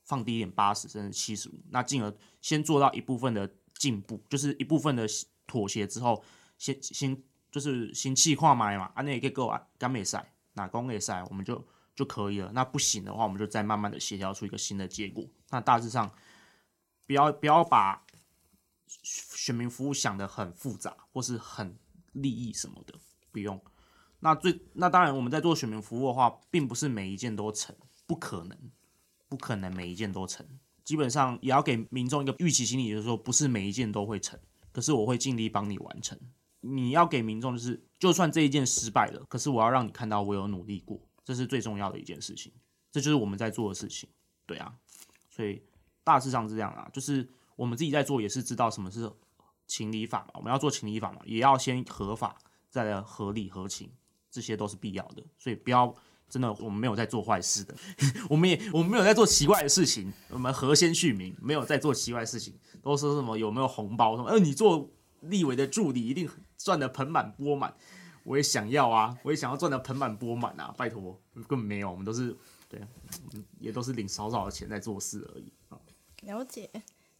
[0.05, 5.05] 放低一点八十，甚至七十五，那进而先做到一部分的进步，就是一部分的
[5.45, 6.23] 妥协之后，
[6.57, 7.21] 先先。
[7.51, 12.51] 就是新气化买嘛，啊，那也可以够啊，刚没赛，哪公没赛，我们就就可以了。
[12.53, 15.25] 那不行的话，我们就再慢慢的协调出一个新的结果。
[15.49, 16.11] 那大致上，
[17.07, 18.05] 不要不要把
[18.87, 21.77] 选民服务想得很复杂，或是很
[22.13, 22.93] 利益什么的，
[23.31, 23.59] 不用。
[24.19, 28.57] 那最那当然，我们在做选民服务的话，并不是每一件都成，不可能，
[29.27, 30.45] 不可能每一件都成。
[30.83, 34.39] 基本上也要给民众一个预期心理，就是说不是每一件都会成，
[34.71, 36.19] 可是我会尽力帮你完成。
[36.61, 42.51] 你要给民众就是，就算这一件失败了，可是我要让你看到我有努力过，这是最重要的一件事情，
[42.91, 44.09] 这就是我们在做的事情，
[44.45, 44.73] 对啊，
[45.29, 45.61] 所以
[46.03, 49.09] 大致上是这样啊，就是我们自己在做也是知道什么是
[49.67, 52.37] 情理法嘛，我们要做情理法嘛，也要先合法，
[52.69, 53.89] 再来合理合情，
[54.29, 55.95] 这些都是必要的，所以不要
[56.27, 57.73] 真的我们没有在做坏事的，
[58.29, 64.91] 我们也我们没有在做奇怪的事情，我们和先续名没有在做奇怪事情，都说什么有没有红包什么，呃，你做。
[65.21, 67.73] 立委的助理一定赚得盆满钵满，
[68.23, 70.73] 我也想要啊，我也想要赚得盆满钵满啊！
[70.77, 72.35] 拜托，根本没有，我们都是
[72.67, 72.81] 对，
[73.59, 75.79] 也都是领少少的钱在做事而已啊。
[76.21, 76.69] 了解。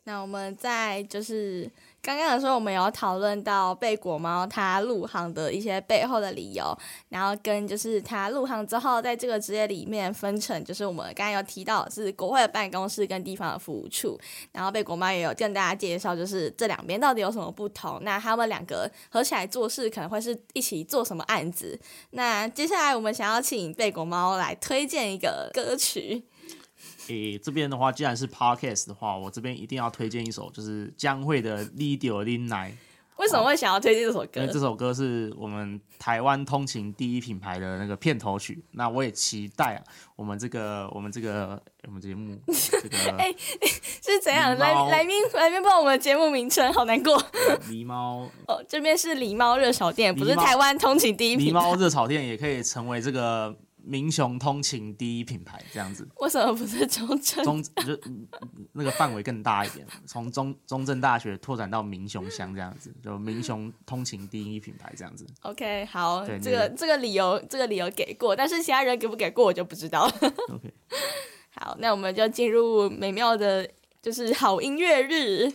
[0.06, 1.70] 那我们在就是
[2.02, 6.76] 刚刚的时候，我们有讨论到贝果猫它入行的一些背后的理由，
[7.10, 14.20] 然后跟就是它入行之后，在这个职业里面分成，就是我们刚刚有提到是国会的办公室跟地方的服务处，
[14.52, 21.80] 然后贝果猫也有跟大家介绍，就是这两边到底有什么不同，那他们两个合起来做事可能会是一起做什么案子？
[22.12, 26.24] 那接下来我们想要请贝果猫来推荐一个歌曲。
[27.08, 32.72] 诶、欸，这边的话，既然是 podcast 的话，我这边一定要推荐一首，就是江蕙的《你着忍耐》。
[33.18, 34.40] 为什么会想要推荐这首歌？
[34.40, 38.64] 因为这首歌是我们台湾通勤第一品牌的那个片头曲。
[38.72, 39.84] 那我也期待啊，
[40.16, 43.36] 我们这个我们这个我们节目这个 哎、欸、
[44.02, 44.58] 是怎样？
[44.58, 47.22] 来来宾来宾报我们节目名称，好难过。
[47.70, 51.60] 狸猫哦，这边是狸猫热炒店，不是台湾通勤第一品牌。
[51.60, 53.54] 狸猫热炒店也可以成为这个。
[53.90, 57.44] 民雄通勤第一品牌这样子，为什么不是中正？
[57.44, 58.00] 中就
[58.74, 65.26] 那个范围更大一点，从中中正大学拓展到民雄乡这样子，就民雄通勤第一品牌这样子。
[65.42, 70.14] OK，好，对这个、这个理由这个理由给过，但是其他人给不给过我就不知道了。
[70.54, 70.72] OK，
[71.56, 73.68] 好，那我们就进入美妙的，
[74.04, 75.52] 就是好音乐日。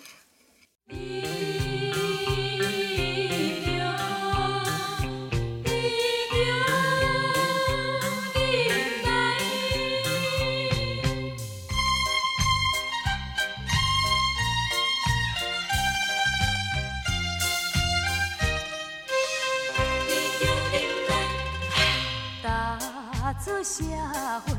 [23.64, 23.82] 社
[24.44, 24.52] 会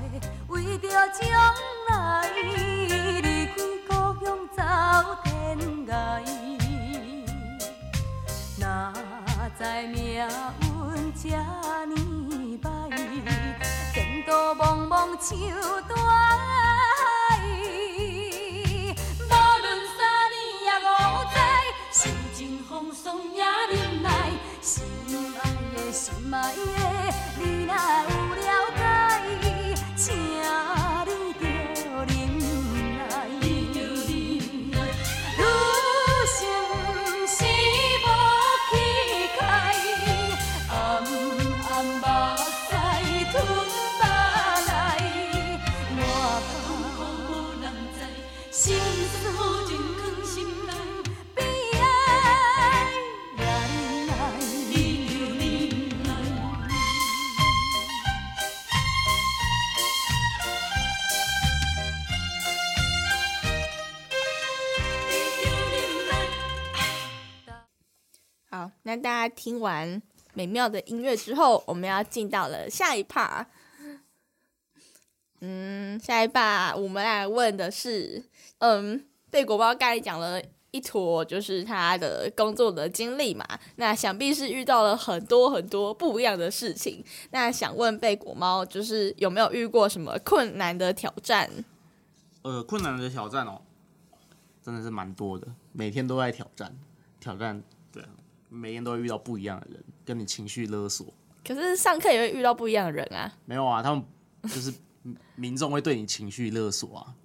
[0.47, 1.21] 为着将
[1.89, 3.53] 来，离开
[3.87, 3.93] 故
[4.25, 4.59] 乡走
[5.23, 5.29] 天
[5.85, 5.89] 涯。
[8.57, 8.91] 哪
[9.59, 11.29] 知命运这
[11.85, 11.93] 呢
[12.63, 12.65] 歹，
[13.93, 14.91] 前途茫茫
[15.21, 15.29] 像
[15.87, 15.93] 大
[16.97, 16.97] 海。
[19.19, 19.65] 无论
[19.95, 20.01] 三
[20.33, 20.83] 年也五
[21.31, 21.37] 载，
[21.91, 23.37] 受尽风霜也
[23.69, 24.09] 忍耐。
[24.63, 25.39] 心爱
[25.75, 26.57] 的，心爱的，
[69.05, 70.01] 大家听完
[70.33, 73.45] 美妙的音乐之后，我们要进到了下一趴。
[75.41, 78.25] 嗯，下一趴我们来问的是，
[78.57, 80.41] 嗯，贝果包刚才讲了
[80.71, 83.45] 一坨，就是他的工作的经历嘛。
[83.75, 87.05] 那想必是遇到了很多很多不一样的事情。
[87.29, 91.47] 那想问贝果猫，就是有没有遇过什么困难的挑战？
[92.41, 93.61] 呃，困难的挑战哦，
[94.63, 96.75] 真的是蛮多的，每天都在挑战，
[97.19, 97.61] 挑战，
[98.55, 101.13] 每天都会遇到不一样的人，跟你情绪勒索。
[101.45, 103.31] 可是上课也会遇到不一样的人啊。
[103.45, 104.03] 没有啊，他们
[104.43, 104.73] 就是。
[105.35, 107.15] 民众会对你情绪勒索啊！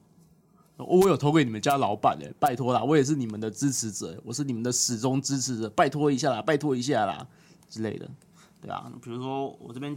[0.77, 7.27] 我有投给你们家老板哎，拜托啦，我也是你们的支持者，我是你们的始终支持者，拜托一下啦，拜托一下啦
[7.71, 8.07] 之类的，
[8.61, 9.97] 对啊，比如说我这边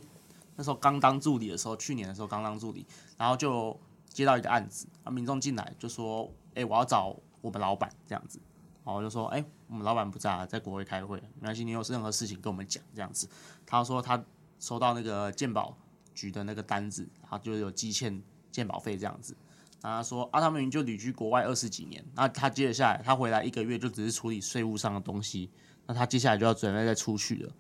[0.56, 2.86] 那时候刚当助理的时候，去年的时候刚当助理，
[3.18, 8.40] 然后就接到一个案子啊，民众进来就说，哎，我要找我们老板这样子，
[8.86, 13.30] 然后我就说，哎，我们老板不在，在国会开会，没关系，你有任何事情跟我们讲这样子。
[13.66, 14.24] 他说他
[14.60, 15.78] 收到那个健保。
[16.16, 19.36] 局的那个单子，然后就有积欠健保费这样子。
[19.82, 25.50] 然后他说啊，他们就旅居国外二十几年，那他接着下来，他回来一个月就只是处理税务上的东西，
[25.88, 27.54] 那他接下来就要准备再出去了，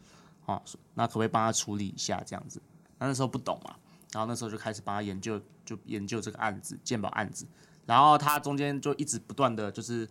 [0.46, 0.62] 啊，
[0.94, 2.62] 那可不可以帮他处理一下这样子？
[3.00, 3.76] 那那时候不懂嘛，
[4.12, 7.48] 然后那时候就开始帮他研究，就研究这个案子，健保案子。
[7.88, 10.08] 然后他中间就一直不断的就是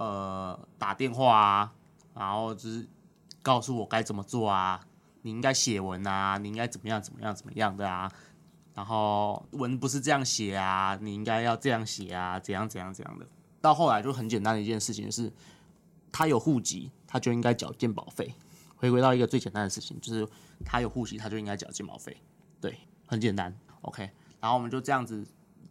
[0.00, 1.74] 呃打电话啊，
[2.14, 2.88] 然后就是
[3.42, 4.80] 告诉我该怎么做啊。
[5.20, 8.10] 你应该写文啊，你应该怎么样怎么样怎么样的啊？
[8.74, 13.26] 然后文不是这样写啊，你应该要这样写啊，怎样怎样怎样的。
[13.60, 15.30] 到后来就很简单的一件事情是，
[16.10, 18.34] 他有户籍，他就应该缴健保费。
[18.76, 20.26] 回归到一个最简单的事情，就是
[20.64, 22.16] 他有户籍，他就应该缴健保费。
[22.58, 23.54] 对，很简单。
[23.82, 24.10] OK，
[24.40, 25.22] 然后我们就这样子，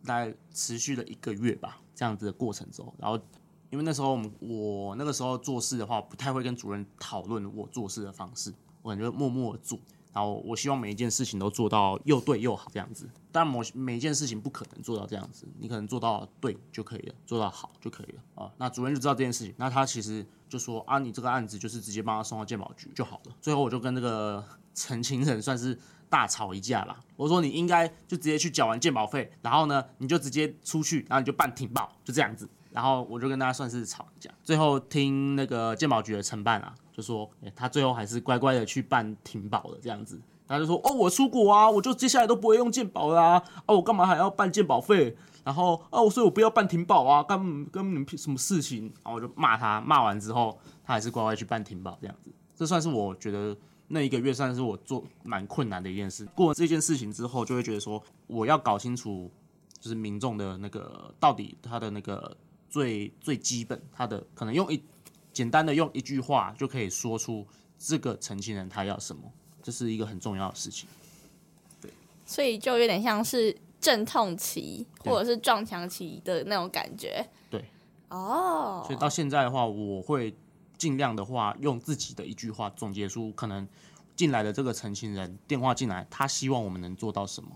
[0.05, 3.19] 大概持续了一个月吧，这样子的过程中，然后
[3.69, 8.53] 因为那时候我们我那个时候做事的话，不太会跟主任讨论我做事的方式。
[8.81, 9.77] 我感觉默默做，
[10.13, 13.09] 然后我希望每一件事情都做到又对又好这样子。
[13.31, 18.51] 但某每一件事情不可能做到这样子，你可能做到对就可以了，做到好就可以了啊。
[18.57, 23.35] 那主任就知道这件事情，那他其实就说啊，你这个案子就是直接帮他送到鉴宝局就好了。
[23.41, 25.77] 最后我就跟那个 陈情人算是
[26.09, 27.03] 大吵一架啦。
[27.17, 32.49] 我说你应该就直接去缴完鉴宝费，然后呢你就直接出去，然后你就办停报，就这样子。
[32.79, 34.31] 然后我就跟大家算是吵一架。
[34.41, 36.73] 最后听那个鉴宝局的承办啊。
[36.93, 40.17] 就说，欸，他最后还是乖乖的去办停保了，这样子。
[40.47, 45.13] 他就说，哦，我出国啊，我就接下来都不会用鉴宝啦，啊，我干嘛还要办鉴保费？
[45.43, 48.85] 然后，啊，我所以我不要办停保啊，干跟你们什么事情？
[49.03, 52.31] 然后我就骂他，骂完之后，他还是乖乖去办停保，这样子。
[52.55, 53.55] 这算是我觉得
[53.87, 56.25] 那一个月算是我做蛮困难的一件事。
[56.35, 59.31] 过了这件事情之后，就会觉得说，我要搞清楚，
[59.79, 62.35] 就是民众的那个到底他的那个
[62.69, 64.81] 最最基本，他的可能用一。
[65.31, 69.21] 简单的用一句话就可以说出这个成情人他要什么，
[69.61, 70.89] 这是一个很重要的事情。
[71.79, 71.89] 对，
[72.25, 77.25] 所以就有点像是阵痛期或者是撞墙期的那种感觉。
[77.49, 77.63] 对，
[78.09, 80.35] 哦，所以到现在的话，我会
[80.77, 83.65] 尽量的话用自己的一句话总结出可能
[84.17, 87.51] 进来的这个成情人电话进来，他希望我们能做到什么。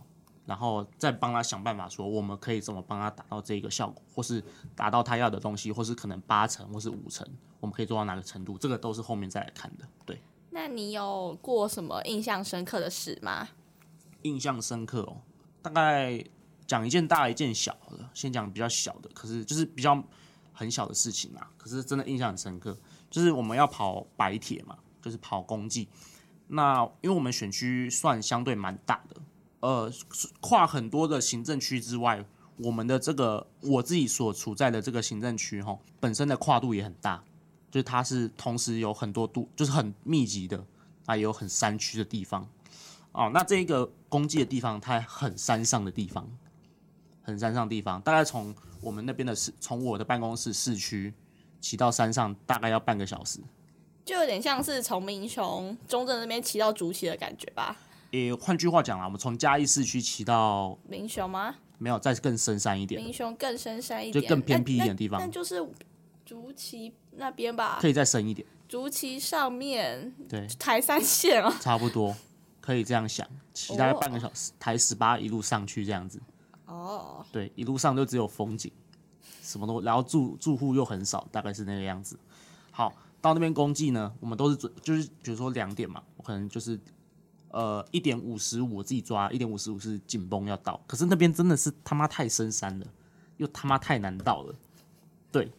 [0.45, 4.43] 然后再帮他想办法，说我们可以怎么帮他达到这个效果，或是
[4.75, 7.25] 达到他要的东西，或是可能八成或是五成，
[7.59, 8.57] 我们可以做到哪个程度？
[8.57, 9.87] 这个都是后面再来看的。
[10.05, 13.47] 对，那你有过什么印象深刻的事吗？
[14.23, 15.21] 印象深刻哦，
[15.61, 16.23] 大概
[16.67, 20.03] 讲一件大一件小的，先讲比较小的，可是就是比较
[20.51, 22.77] 很小的事情啊，可是真的印象很深刻，
[23.09, 25.87] 就是我们要跑白铁嘛，就是跑公祭。
[26.47, 29.21] 那因为我们选区算相对蛮大的。
[29.63, 29.89] 呃，
[30.41, 32.25] 跨很多的行政区之外，
[32.57, 37.23] 我们的这个我自己所处在的这个行政区哈，本身的跨度也很大，
[37.71, 40.61] 就是它是同时有很多度，就是很密集的，
[41.05, 42.45] 啊，也有很山区的地方，
[43.13, 46.29] 哦，那这一个攻击的地方，它很山上的地方，
[47.21, 51.13] 很山上的地方，大概从我们那边的市，从我的办公室市区
[51.61, 53.39] 骑到山上，大概要半个小时，
[54.03, 57.77] 就有点像是从民雄中正那边骑到竹崎的感觉吧。
[58.13, 61.55] 也换句话讲啦，我们从嘉义市区骑到明雄吗？
[61.79, 63.01] 没有，再更深山一点。
[63.01, 65.19] 明雄更深山一点，就更偏僻一点的地方。
[65.19, 65.67] 那就是
[66.23, 67.79] 竹崎那边吧？
[67.81, 68.47] 可以再深一点。
[68.69, 72.15] 竹崎上面，对，台三线啊，差不多，
[72.61, 76.21] 可以这样想，骑大概半个小时，台十八一路上去这样子。
[76.67, 78.71] 哦，对，一路上就只有风景，
[79.41, 82.15] 什么都，然后住住户又很少，大概是那个样子。
[82.69, 86.79] 好，到那边公祭呢，我们都是准，就是比如说两点嘛，我可能就是
[87.53, 92.87] 呃一点五十五，我自己抓一点五十五是紧绷要到，可是那边真的是他妈太深山了，
[93.37, 94.55] 又他妈太难到了，
[95.31, 95.51] 对。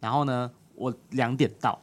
[0.00, 1.78] 然后呢，我两点到，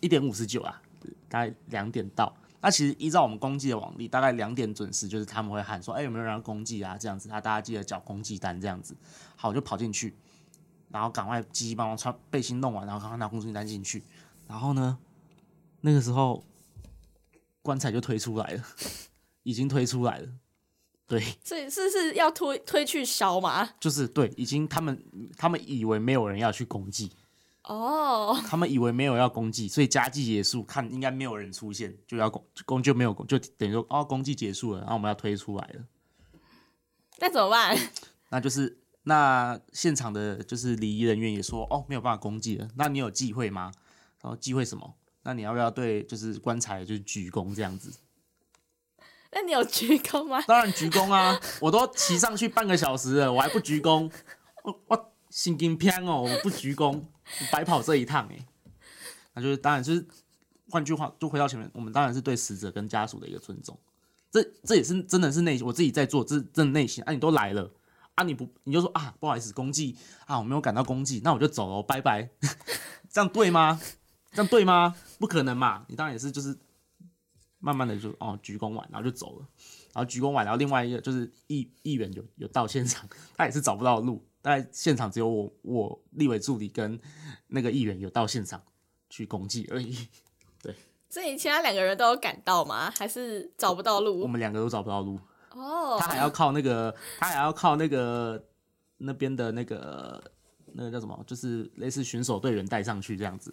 [0.00, 0.80] 一点五十九啊，
[1.28, 2.34] 大概两点到。
[2.62, 8.94] 那其实依照我们公祭的往例，大概两点准时，就是他们会喊说：“哎，有没有人要公祭啊？”这样子，他大家记得缴公祭单，这样子。
[9.34, 10.14] 好，我就跑进去，
[10.90, 14.02] 然后赶快急急忙忙穿背心弄完，然后赶快拿公祭单进去。
[14.46, 14.98] 然后呢，
[15.80, 16.44] 那个时候
[17.62, 18.64] 棺材就推出来了，
[19.42, 20.28] 已经推出来了。
[21.06, 23.70] 对，所以是是要推推去烧吗？
[23.80, 25.02] 就是对，已经他们
[25.36, 27.10] 他们以为没有人要去攻击。
[27.64, 35.84] 哦，他们以为没有要攻击，所以加祭结束，看应该没有人出现，就要攻攻就没有攻，就等于说哦，攻击结束了，然后我们要推出来了。
[37.18, 37.76] 那怎么办？
[38.30, 42.68] 那就是那现场的就是礼仪人员也说哦，没有办法攻击了。
[42.76, 43.72] 那你有忌讳吗？
[44.22, 44.94] 然后忌讳什么？
[45.22, 47.92] 那你要不要对就是棺材就是鞠躬这样子？
[49.32, 50.42] 那你有鞠躬吗？
[50.42, 51.40] 当然鞠躬啊！
[51.60, 54.10] 我都骑上去半个小时了，我还不鞠躬？
[54.64, 57.00] 我我心惊偏哦，我不鞠躬。
[57.52, 58.44] 白跑这一趟哎，
[59.34, 60.04] 那就是当然就是，
[60.68, 63.78] 换句话就回到前面，我们当然是对死者跟家属的一个尊重，
[64.32, 67.70] 这这也是真的是内心，我自己在做，这是真的内心啊，你都来了
[68.16, 69.96] 啊，你不你就说啊，不好意思，公祭
[70.26, 72.28] 啊，我没有赶到公祭，那我就走了，拜拜，
[73.08, 73.80] 这样对吗？
[74.32, 74.94] 这样对吗？
[75.18, 76.56] 不可能嘛，你当然也是就是
[77.58, 79.46] 慢慢的就哦鞠躬完，然后就走了，
[79.92, 84.24] 然后鞠躬完，然后另外一个就是议议员有有到现场，他也是找不到路。
[84.42, 86.98] 大概现场只有我，我立委助理跟
[87.48, 88.62] 那个议员有到现场
[89.10, 89.94] 去攻击而已。
[90.62, 90.74] 对，
[91.10, 92.90] 所以其他两个人都有赶到吗？
[92.96, 94.22] 还是找不到路？
[94.22, 95.20] 我们两个都找不到路。
[95.50, 98.42] 哦，他还要靠那个，他还要靠那个
[98.96, 100.32] 那边的那个
[100.72, 101.22] 那个叫什么？
[101.26, 103.52] 就是类似巡守队员带上去这样子。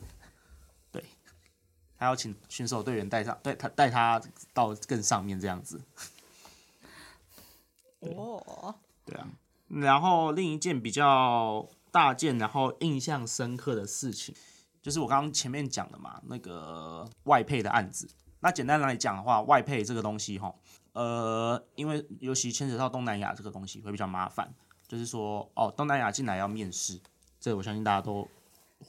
[1.98, 4.22] 对，他要请选手队员带上，带他带他
[4.54, 5.82] 到更上面这样子。
[8.02, 8.76] 哦，
[9.06, 9.28] 对啊。
[9.68, 14.34] 然后另一件比较大件，然后印象深刻的事情，
[14.82, 18.08] 就是我刚刚前面讲的嘛，那个外配的案子。
[18.40, 20.54] 那简单来讲的话，外配这个东西哈，
[20.94, 24.54] 呃，因为尤其牵扯到东南亚这个东西会比较麻烦，
[24.88, 27.02] 就是说哦，东南亚进来要面试，
[27.40, 28.28] 这我相信大家都。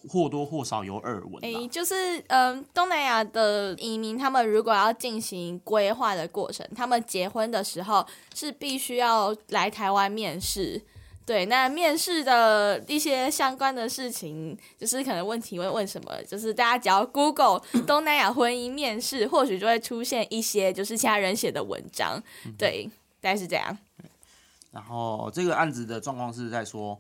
[0.08, 1.44] 或多或少有耳闻。
[1.44, 10.82] 哎，就是嗯、呃，东南亚的移民，他们如果要进行规划的过程，他们结婚的时候是必须要来台湾面试。
[11.26, 22.22] 对，那面试的一些相关的事情，就是可能问题会问什么，就是大家只要 Google 东南亚婚姻面试，或许就会出现一些就是其他人写的文章。
[22.56, 22.88] 对，
[23.20, 23.76] 大概是这样。
[24.70, 26.98] 然后这个案子的状况是在说，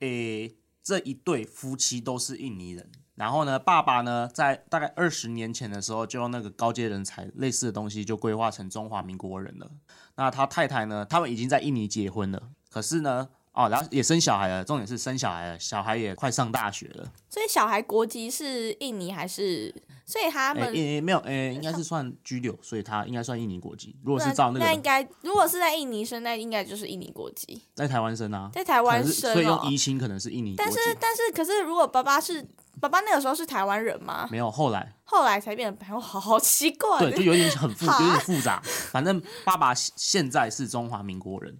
[0.00, 0.52] 诶。
[0.84, 9.70] 这一对夫妻都是印尼人，然后呢，爸爸呢，在大概二十年前的时候，就用那个高阶人才类似的东西，就规划成中华民国人了。
[10.16, 17.10] 那他太太呢，他们已经在印尼结婚了，可是呢，哦，然后也生小孩了，重点是生小孩了，小孩也快上大学了。
[17.30, 19.74] 所以小孩国籍是印尼还是？
[20.06, 23.96] 所以他们诶没有诶，应该是算居留，所以他应该算印尼国籍。
[24.04, 27.62] 如果是照那个，那应该如果是在印尼生，那应该就是印尼国籍。
[27.74, 30.54] 在台湾生啊，在台湾生，所以用移情可能是印尼。
[30.58, 32.46] 但是但是，可是如果爸爸是
[32.80, 34.28] 爸爸那个时候是台湾人吗？
[34.30, 36.98] 没有，后来后来才变得，好好奇怪。
[36.98, 38.60] 对，就有点很复，有点复杂。
[38.90, 41.56] 反正爸爸现在是中华民国人，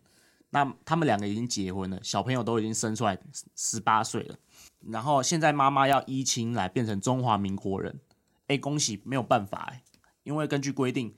[0.55, 3.19] 那他们两个已经结婚了，小朋友都已经生出来
[3.57, 4.37] 十八岁了，
[4.89, 7.99] 然后现在妈妈要依亲来变成中华民国人。
[8.47, 9.03] 哎，恭喜！
[9.05, 9.83] 没有办法哎，
[10.23, 11.13] 因为根据规定，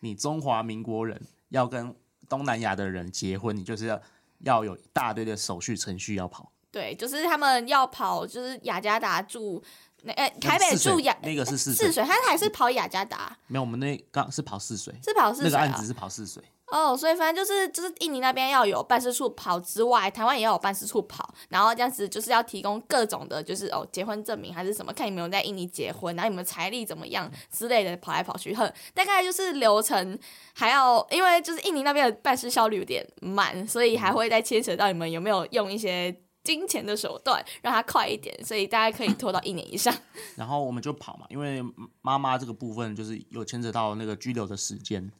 [0.00, 1.20] 你中华民国人
[1.50, 1.94] 要跟
[2.28, 4.02] 东南亚的人结婚，你就是要
[4.40, 6.50] 要有一大堆的手续程序要跑。
[6.72, 9.62] 对，就是他们要跑，就是雅加达住
[10.02, 13.36] 那哎台北住雅那个是四水，他还是跑雅加达？
[13.46, 16.42] 没有，我们那刚是跑四水，是跑四水，那个案子是跑四水。
[16.72, 30.18] 哦，oh, 所以反正就是就是印尼那边要有办事处跑之外，台湾也要有办事处跑，然后这样子就是要提供各种的，就是哦结婚证明还是什么，看你们有在印尼结婚，然后你们财力怎么样之类的，跑来跑去，很大概就是流程
[30.54, 39.94] 还要，因为就是印尼那边的办事效率有点慢，所以还会再牵扯到你们有没有用一些金钱的手段让它快一点，所以大家可以拖到一年以上。
[40.36, 41.62] 然后我们就跑嘛，因为
[42.00, 45.12] 妈妈这个部分就是有牵扯到那个拘留的时间。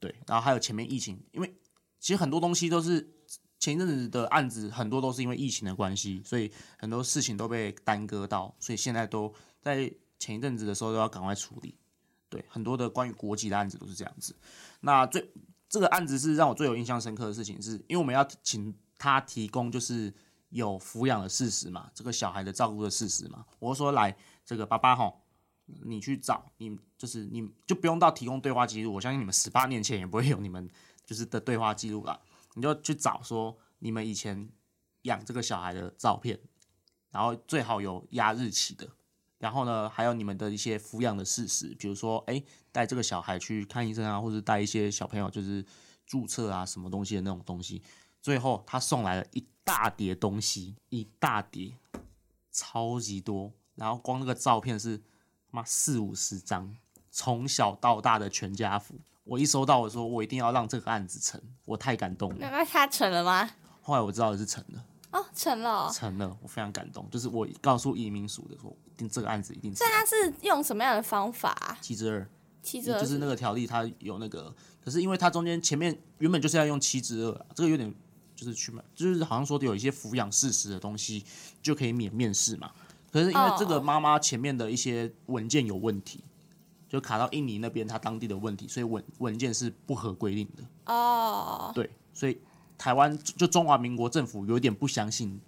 [0.00, 1.54] 对，然后还有前面疫情，因为
[1.98, 3.12] 其实很多东西都是
[3.58, 11.76] 前一阵子的案子，很多都是因为疫情的关系，所以很多事情都被耽搁到，所以现在都在前一阵子的时候都要赶快处理。
[12.28, 14.36] 对，很多的关于国籍的案子都是这样子。
[14.80, 15.28] 那最
[15.68, 20.14] 这个案子是让我最有印象深刻的事情是，因为我们要请他提供就是
[20.50, 23.44] 有抚养的事实嘛，这个小孩的照顾的事实嘛。
[23.58, 25.20] 我说来，这个爸爸吼，
[25.84, 30.68] 你去找，你就是你就不用到提供对话记录，我相信你们十八年前也不会有你们
[31.04, 32.20] 就是的对话记录啦，
[32.54, 34.50] 你就去找说你们以前
[35.02, 36.38] 养这个小孩的照片，
[37.10, 38.88] 然后最好有压日期的，
[39.38, 42.42] 然后呢，还有你们的一些抚养的事实，比如说哎，
[42.72, 45.64] 带这个小孩去看医生啊，或者带一些小朋友就是
[46.06, 47.82] 注册啊什么东西的那种东西。
[48.20, 51.76] 最后他送来了一大叠东西，一大叠，
[52.50, 53.52] 超级多。
[53.76, 55.00] 然后光那个照片是
[55.58, 56.72] 妈四五十张，
[57.10, 58.94] 从小到大的全家福。
[59.24, 62.36] 我一收到，我说我一定要让这个案子成，我太感动了。
[62.38, 63.50] 那他成了吗？
[63.82, 64.84] 后来我知道的是成了。
[65.10, 67.04] 哦，成了哦，成了，我非常感动。
[67.10, 69.78] 就是我告诉移民署的说，一定这个案子一定成。
[69.78, 71.76] 所以他是用什么样的方法？
[71.80, 72.28] 七之二，
[72.62, 74.54] 七之二就是那个条例，它有那个，
[74.84, 77.92] 可是因为它中间前面原本就是要用七之二，这个有点。
[78.38, 81.24] 就是去买，就是好像说的有一些抚养事实的东西
[81.60, 82.70] 就可以免面试嘛。
[83.10, 86.22] 可是因为这个妈妈前面的一些文件有问题，
[86.88, 90.92] 就卡到印尼那边，他当地的问题，所以文文件是不合规定的。
[90.92, 92.38] 哦，对，所以
[92.76, 95.40] 台湾就中华民国政府有点不相信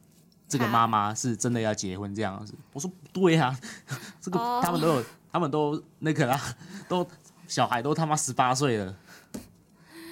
[0.48, 2.54] 这个妈妈是真的要结婚这样子。
[2.72, 3.58] 我说不对啊，
[4.20, 6.40] 这个他们都有，他们都那个啦，
[6.88, 7.06] 都
[7.46, 8.96] 小孩都他妈十八岁了，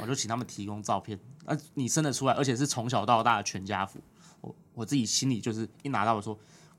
[0.01, 1.18] 我就请他们提供照片。
[1.44, 3.99] 啊，你生得出来，而且是从小到大的全家福，
[4.42, 6.38] 我我自己心里就是一拿到我说，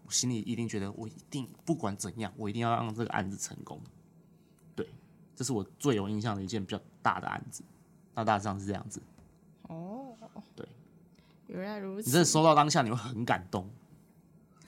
[0.10, 3.80] 我心里一定觉得我一定不管怎样，我一定要让这个案子成功。
[4.76, 4.90] 对，
[5.36, 7.62] 这是我最有印象的一件比较大的案子，
[8.16, 9.00] 那大致上是这样子。
[9.68, 10.18] 哦，
[10.56, 10.68] 对，
[11.46, 12.08] 原来如此。
[12.08, 13.70] 你真的收到当下你会很感动，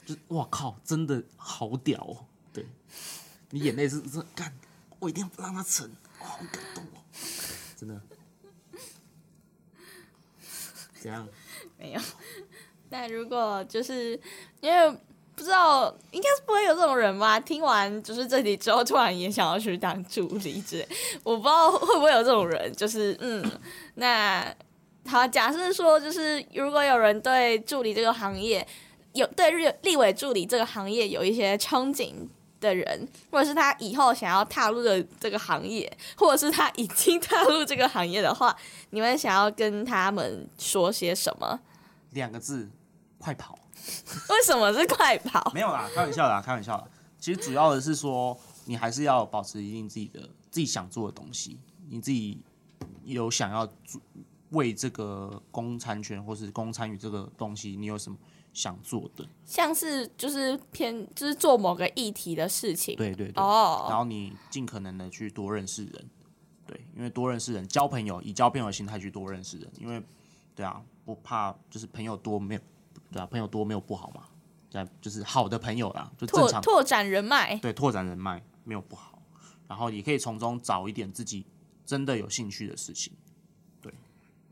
[0.06, 2.24] 就哇靠，真的好屌哦！
[2.54, 2.68] 对，
[3.50, 4.54] 你眼泪是是干，
[5.00, 5.90] 我一定要让它成，
[6.20, 7.02] 哇，好感动哦，
[7.76, 8.00] 真的。
[11.02, 11.28] 怎样？
[11.80, 12.02] 没有。
[12.92, 14.22] 那如果就是
[14.60, 15.00] 因为
[15.42, 17.40] 不知道，应该是不会有这种人吧？
[17.40, 20.88] 听完就是这里之后，突然也想要去当助理之类，
[21.24, 22.72] 我不知道会不会有这种人。
[22.74, 23.44] 就是嗯，
[23.96, 24.56] 那
[25.08, 28.66] 好，假设说，就是如果有人对助理这个行业
[29.14, 32.14] 有对立立委助理这个行业有一些憧憬。
[32.62, 38.56] 的人，或者是他以后想要踏入的这个行业，或者是他已经踏入这个行业的话，
[38.92, 41.60] 你们想要跟他们说些什么？
[42.12, 42.70] 两个字：
[43.18, 43.58] 快跑。
[44.30, 45.52] 为什么是快跑？
[45.54, 46.88] 没有啦，开玩笑啦，开玩笑啦。
[47.20, 51.60] 其实主要的是说，你还是要保持一定自己的自己想做的东西，
[51.90, 52.42] 你自己
[53.04, 53.68] 有想要
[54.50, 58.18] 为这个公参权或是公参与这个东西，你有什么？
[58.54, 66.10] 想做的，像是就是偏就是做某个议题的事情，对对对，哦，然后你尽可能的去多认识人，
[66.68, 70.04] 对，因为多认识人，交朋友，以交朋友的心态去多认识人，因为
[70.54, 72.62] 对啊，不怕就是朋友多没有，
[73.12, 74.24] 对啊，朋友多没有不好嘛，
[74.70, 79.22] 对，就是好的朋友啦，就正常拓，拓展人脉，对，拓展人脉没有不好，
[79.68, 81.46] 然后也可以从中找一点自己
[81.86, 83.14] 真的有兴趣的事情，
[83.82, 83.94] 对，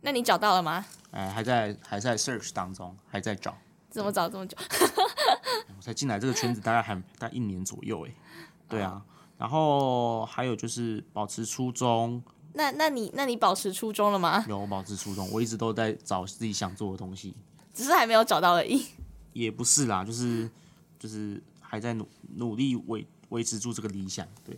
[0.01, 0.85] 那你找到了吗？
[1.11, 3.57] 哎，还在还在 search 当中，还在找。
[3.89, 4.55] 怎么找这么久？
[5.75, 8.11] 我才进来这个圈子，大概还大概一年左右哎。
[8.67, 9.03] 对啊，
[9.35, 12.21] 然后还有就是保持初衷。
[12.53, 14.45] 那那你那你保持初衷了吗？
[14.47, 17.35] 有保持初衷，我一直都在找自己想做的东西，
[17.73, 18.85] 只是还没有找到而已。
[19.33, 20.49] 也不是啦，就是
[20.97, 24.57] 就是还在努努力维维持住这个理想，对，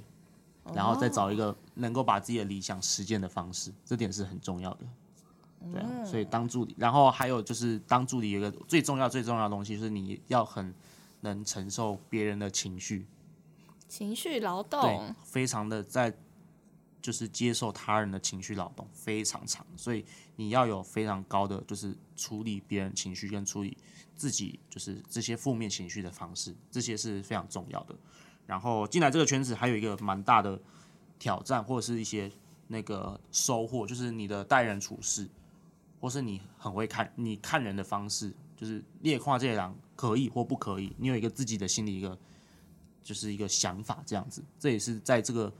[0.73, 4.85] 然后再找一个能够把自己的理想实践的方式，这点是很重要的。
[5.71, 10.73] 对啊，所以当助理，然后还有就是当助理有一个最重要最重要的东西，就是你要很
[11.19, 13.05] 能承受别人的情绪，
[13.87, 16.11] 情绪劳动，对，非常的在
[17.01, 23.77] 就是接受他人的情绪劳动非常长，所以你要有非常高的就是处理别人情绪跟处理
[24.15, 27.95] 自己就是这些负面情绪的方式，这些是非常重要的。
[28.45, 30.61] 然后进来这个圈子还有一个蛮大的
[31.17, 32.31] 挑战或者是一些
[32.67, 35.27] 那个收获，就是你的待人处事。
[35.99, 42.17] 或是你很会看，你看人的方式就是列跨这样可以或不可以，你有一个自己的心里一个
[43.03, 45.53] 就是一个想法这样子，这也是在这个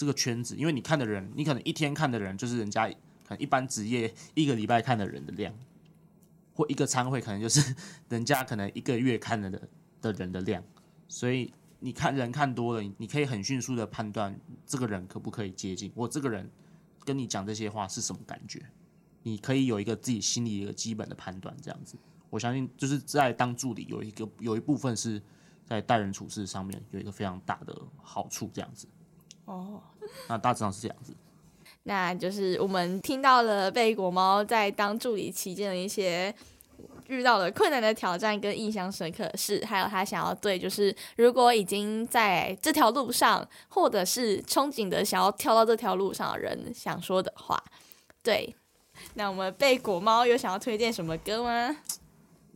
[0.00, 5.52] 这个圈子，因为你看的人，你可能一天看的人就是人家可能一般职业一个礼拜看的人的量，
[6.54, 7.74] 或一个餐会可能就是
[8.08, 9.68] 人家可能一个月看的
[10.00, 10.64] 的人的量，
[11.06, 14.34] 所以你看人看多了，你可以很迅速的判断
[14.64, 16.50] 这个人可不可以接近，我这个人
[17.04, 18.64] 跟你讲这些话是什么感觉。
[19.22, 21.94] 你可以有一个自己心里一个基本的判断，这样子，
[22.30, 25.20] 我相信就是在当助理有一个有一部分是
[25.66, 28.88] 在待人处事上面有一个非常大的好处，这样子。
[29.46, 29.82] 哦，
[30.28, 31.14] 那大致上是这样子。
[31.84, 36.34] 那就是我们听到了贝果猫在当助理期间的一些
[37.08, 47.60] 遇到的困难的挑战跟印象深刻的事，还有他想要对，就是如果已经在这条路上，或者是憧憬的想要跳到这条路上的人想说的话。
[48.22, 48.54] 对，
[49.14, 51.76] 那我们贝果猫有想要推荐什么歌吗？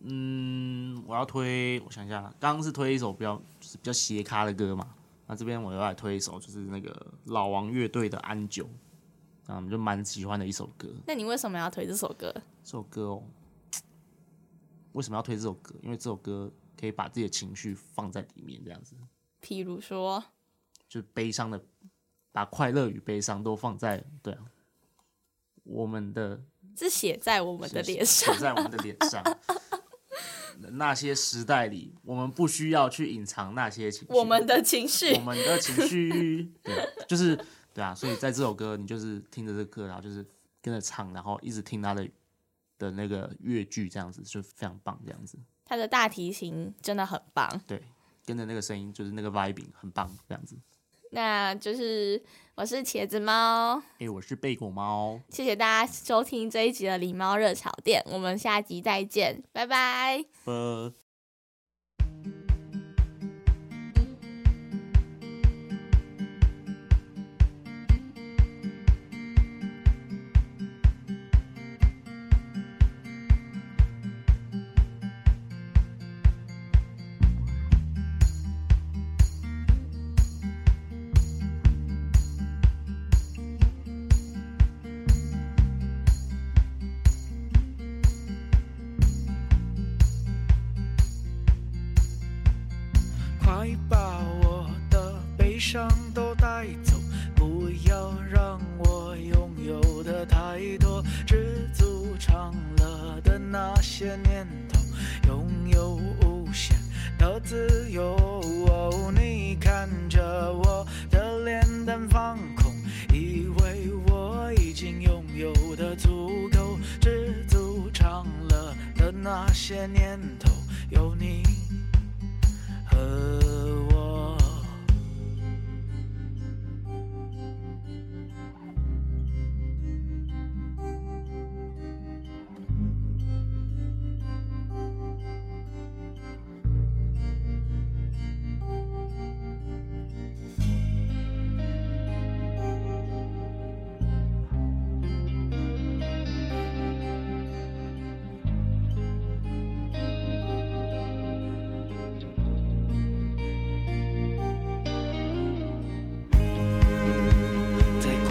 [0.06, 4.86] 嗯，我要推，我想一下，刚刚是推一首比较就是比较斜咖的歌嘛，
[5.26, 8.64] 那这边我又来推一首，就是那个老王乐队的《安久》，
[9.50, 10.88] 啊，我们就蛮喜欢的一首歌。
[11.06, 12.30] 那你为什么要推这首歌？
[12.62, 13.22] 这首歌哦，
[14.92, 15.74] 为什么要推这首歌？
[15.82, 18.94] 因为这首歌可以把自己的情绪放在里面，这样子。
[19.40, 20.22] 譬如说，
[20.88, 21.62] 就是悲伤的，
[22.30, 24.44] 把快乐与悲伤都放在对啊，
[25.62, 26.42] 我们的
[26.76, 29.22] 是写在我们的脸上，写在我们的脸上。
[30.72, 36.74] 那些时代里，我们不需要去隐藏那些情绪，我们的情绪，我们的情绪，对，
[37.06, 37.38] 就是
[37.72, 37.94] 对啊。
[37.94, 40.24] 所以在这首歌，你就是听着这歌，然后就是
[40.62, 42.08] 跟着唱，然后一直听他的
[42.78, 45.38] 的那个乐句，这样子就非常棒，这样子。
[45.64, 47.82] 他的大提琴真的很棒，对，
[48.26, 50.56] 跟着那个声音，就是那个 vibing 很棒，这样子。
[51.10, 52.20] 那就是
[52.56, 55.20] 我是茄子猫，哎、欸，我是贝果猫。
[55.28, 60.24] 谢谢大家收听这一集的狸猫热炒店，我们下集再见，拜拜。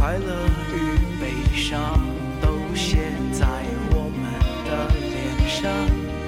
[0.03, 0.45] 快乐
[0.75, 1.97] 与悲伤
[2.41, 2.97] 都写
[3.31, 3.47] 在
[3.91, 4.21] 我们
[4.65, 5.15] 的脸
[5.47, 5.71] 上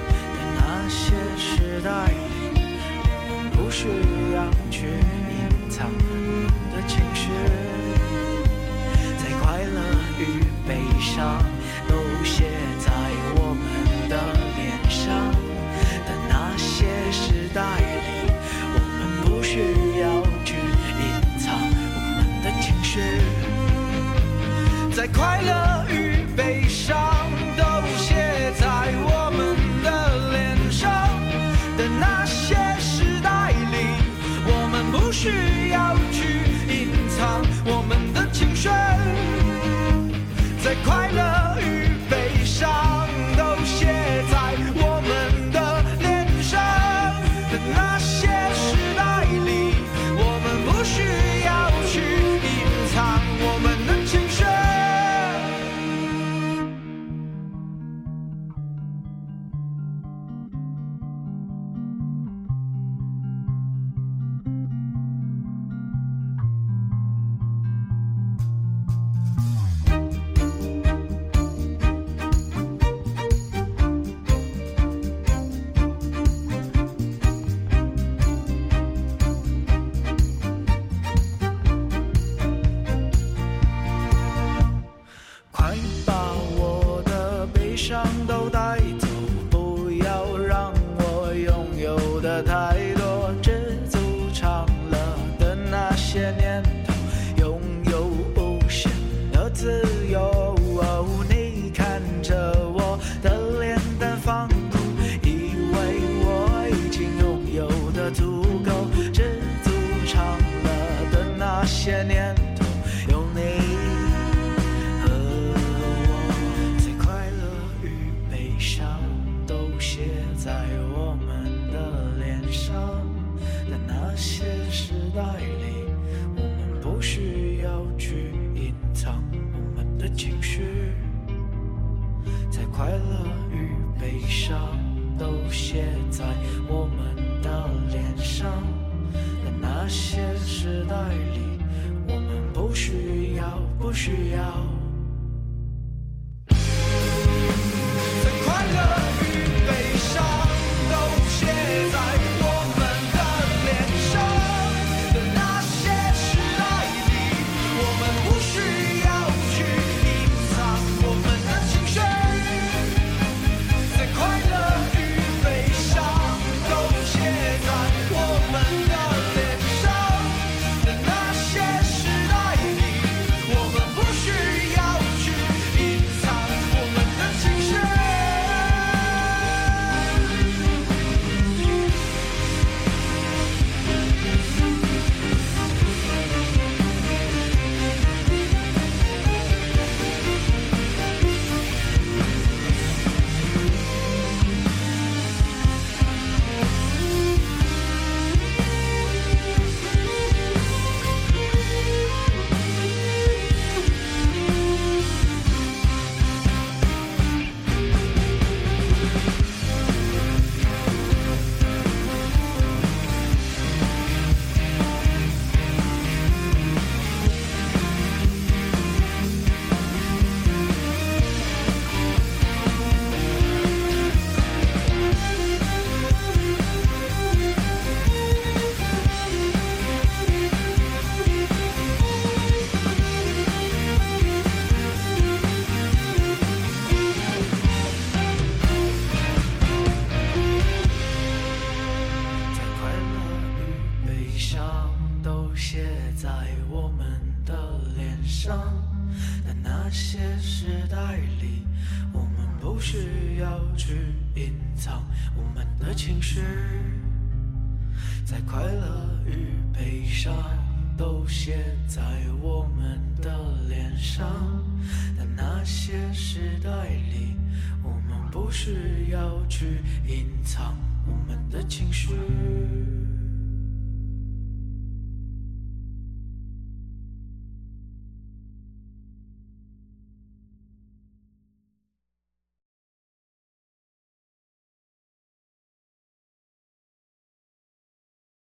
[0.08, 2.64] 在那些时代里
[3.28, 3.88] 我们不需
[4.32, 7.28] 要去隐藏我们的情绪。
[9.18, 9.78] 在快乐
[10.18, 11.36] 与悲伤
[25.08, 25.65] 快乐。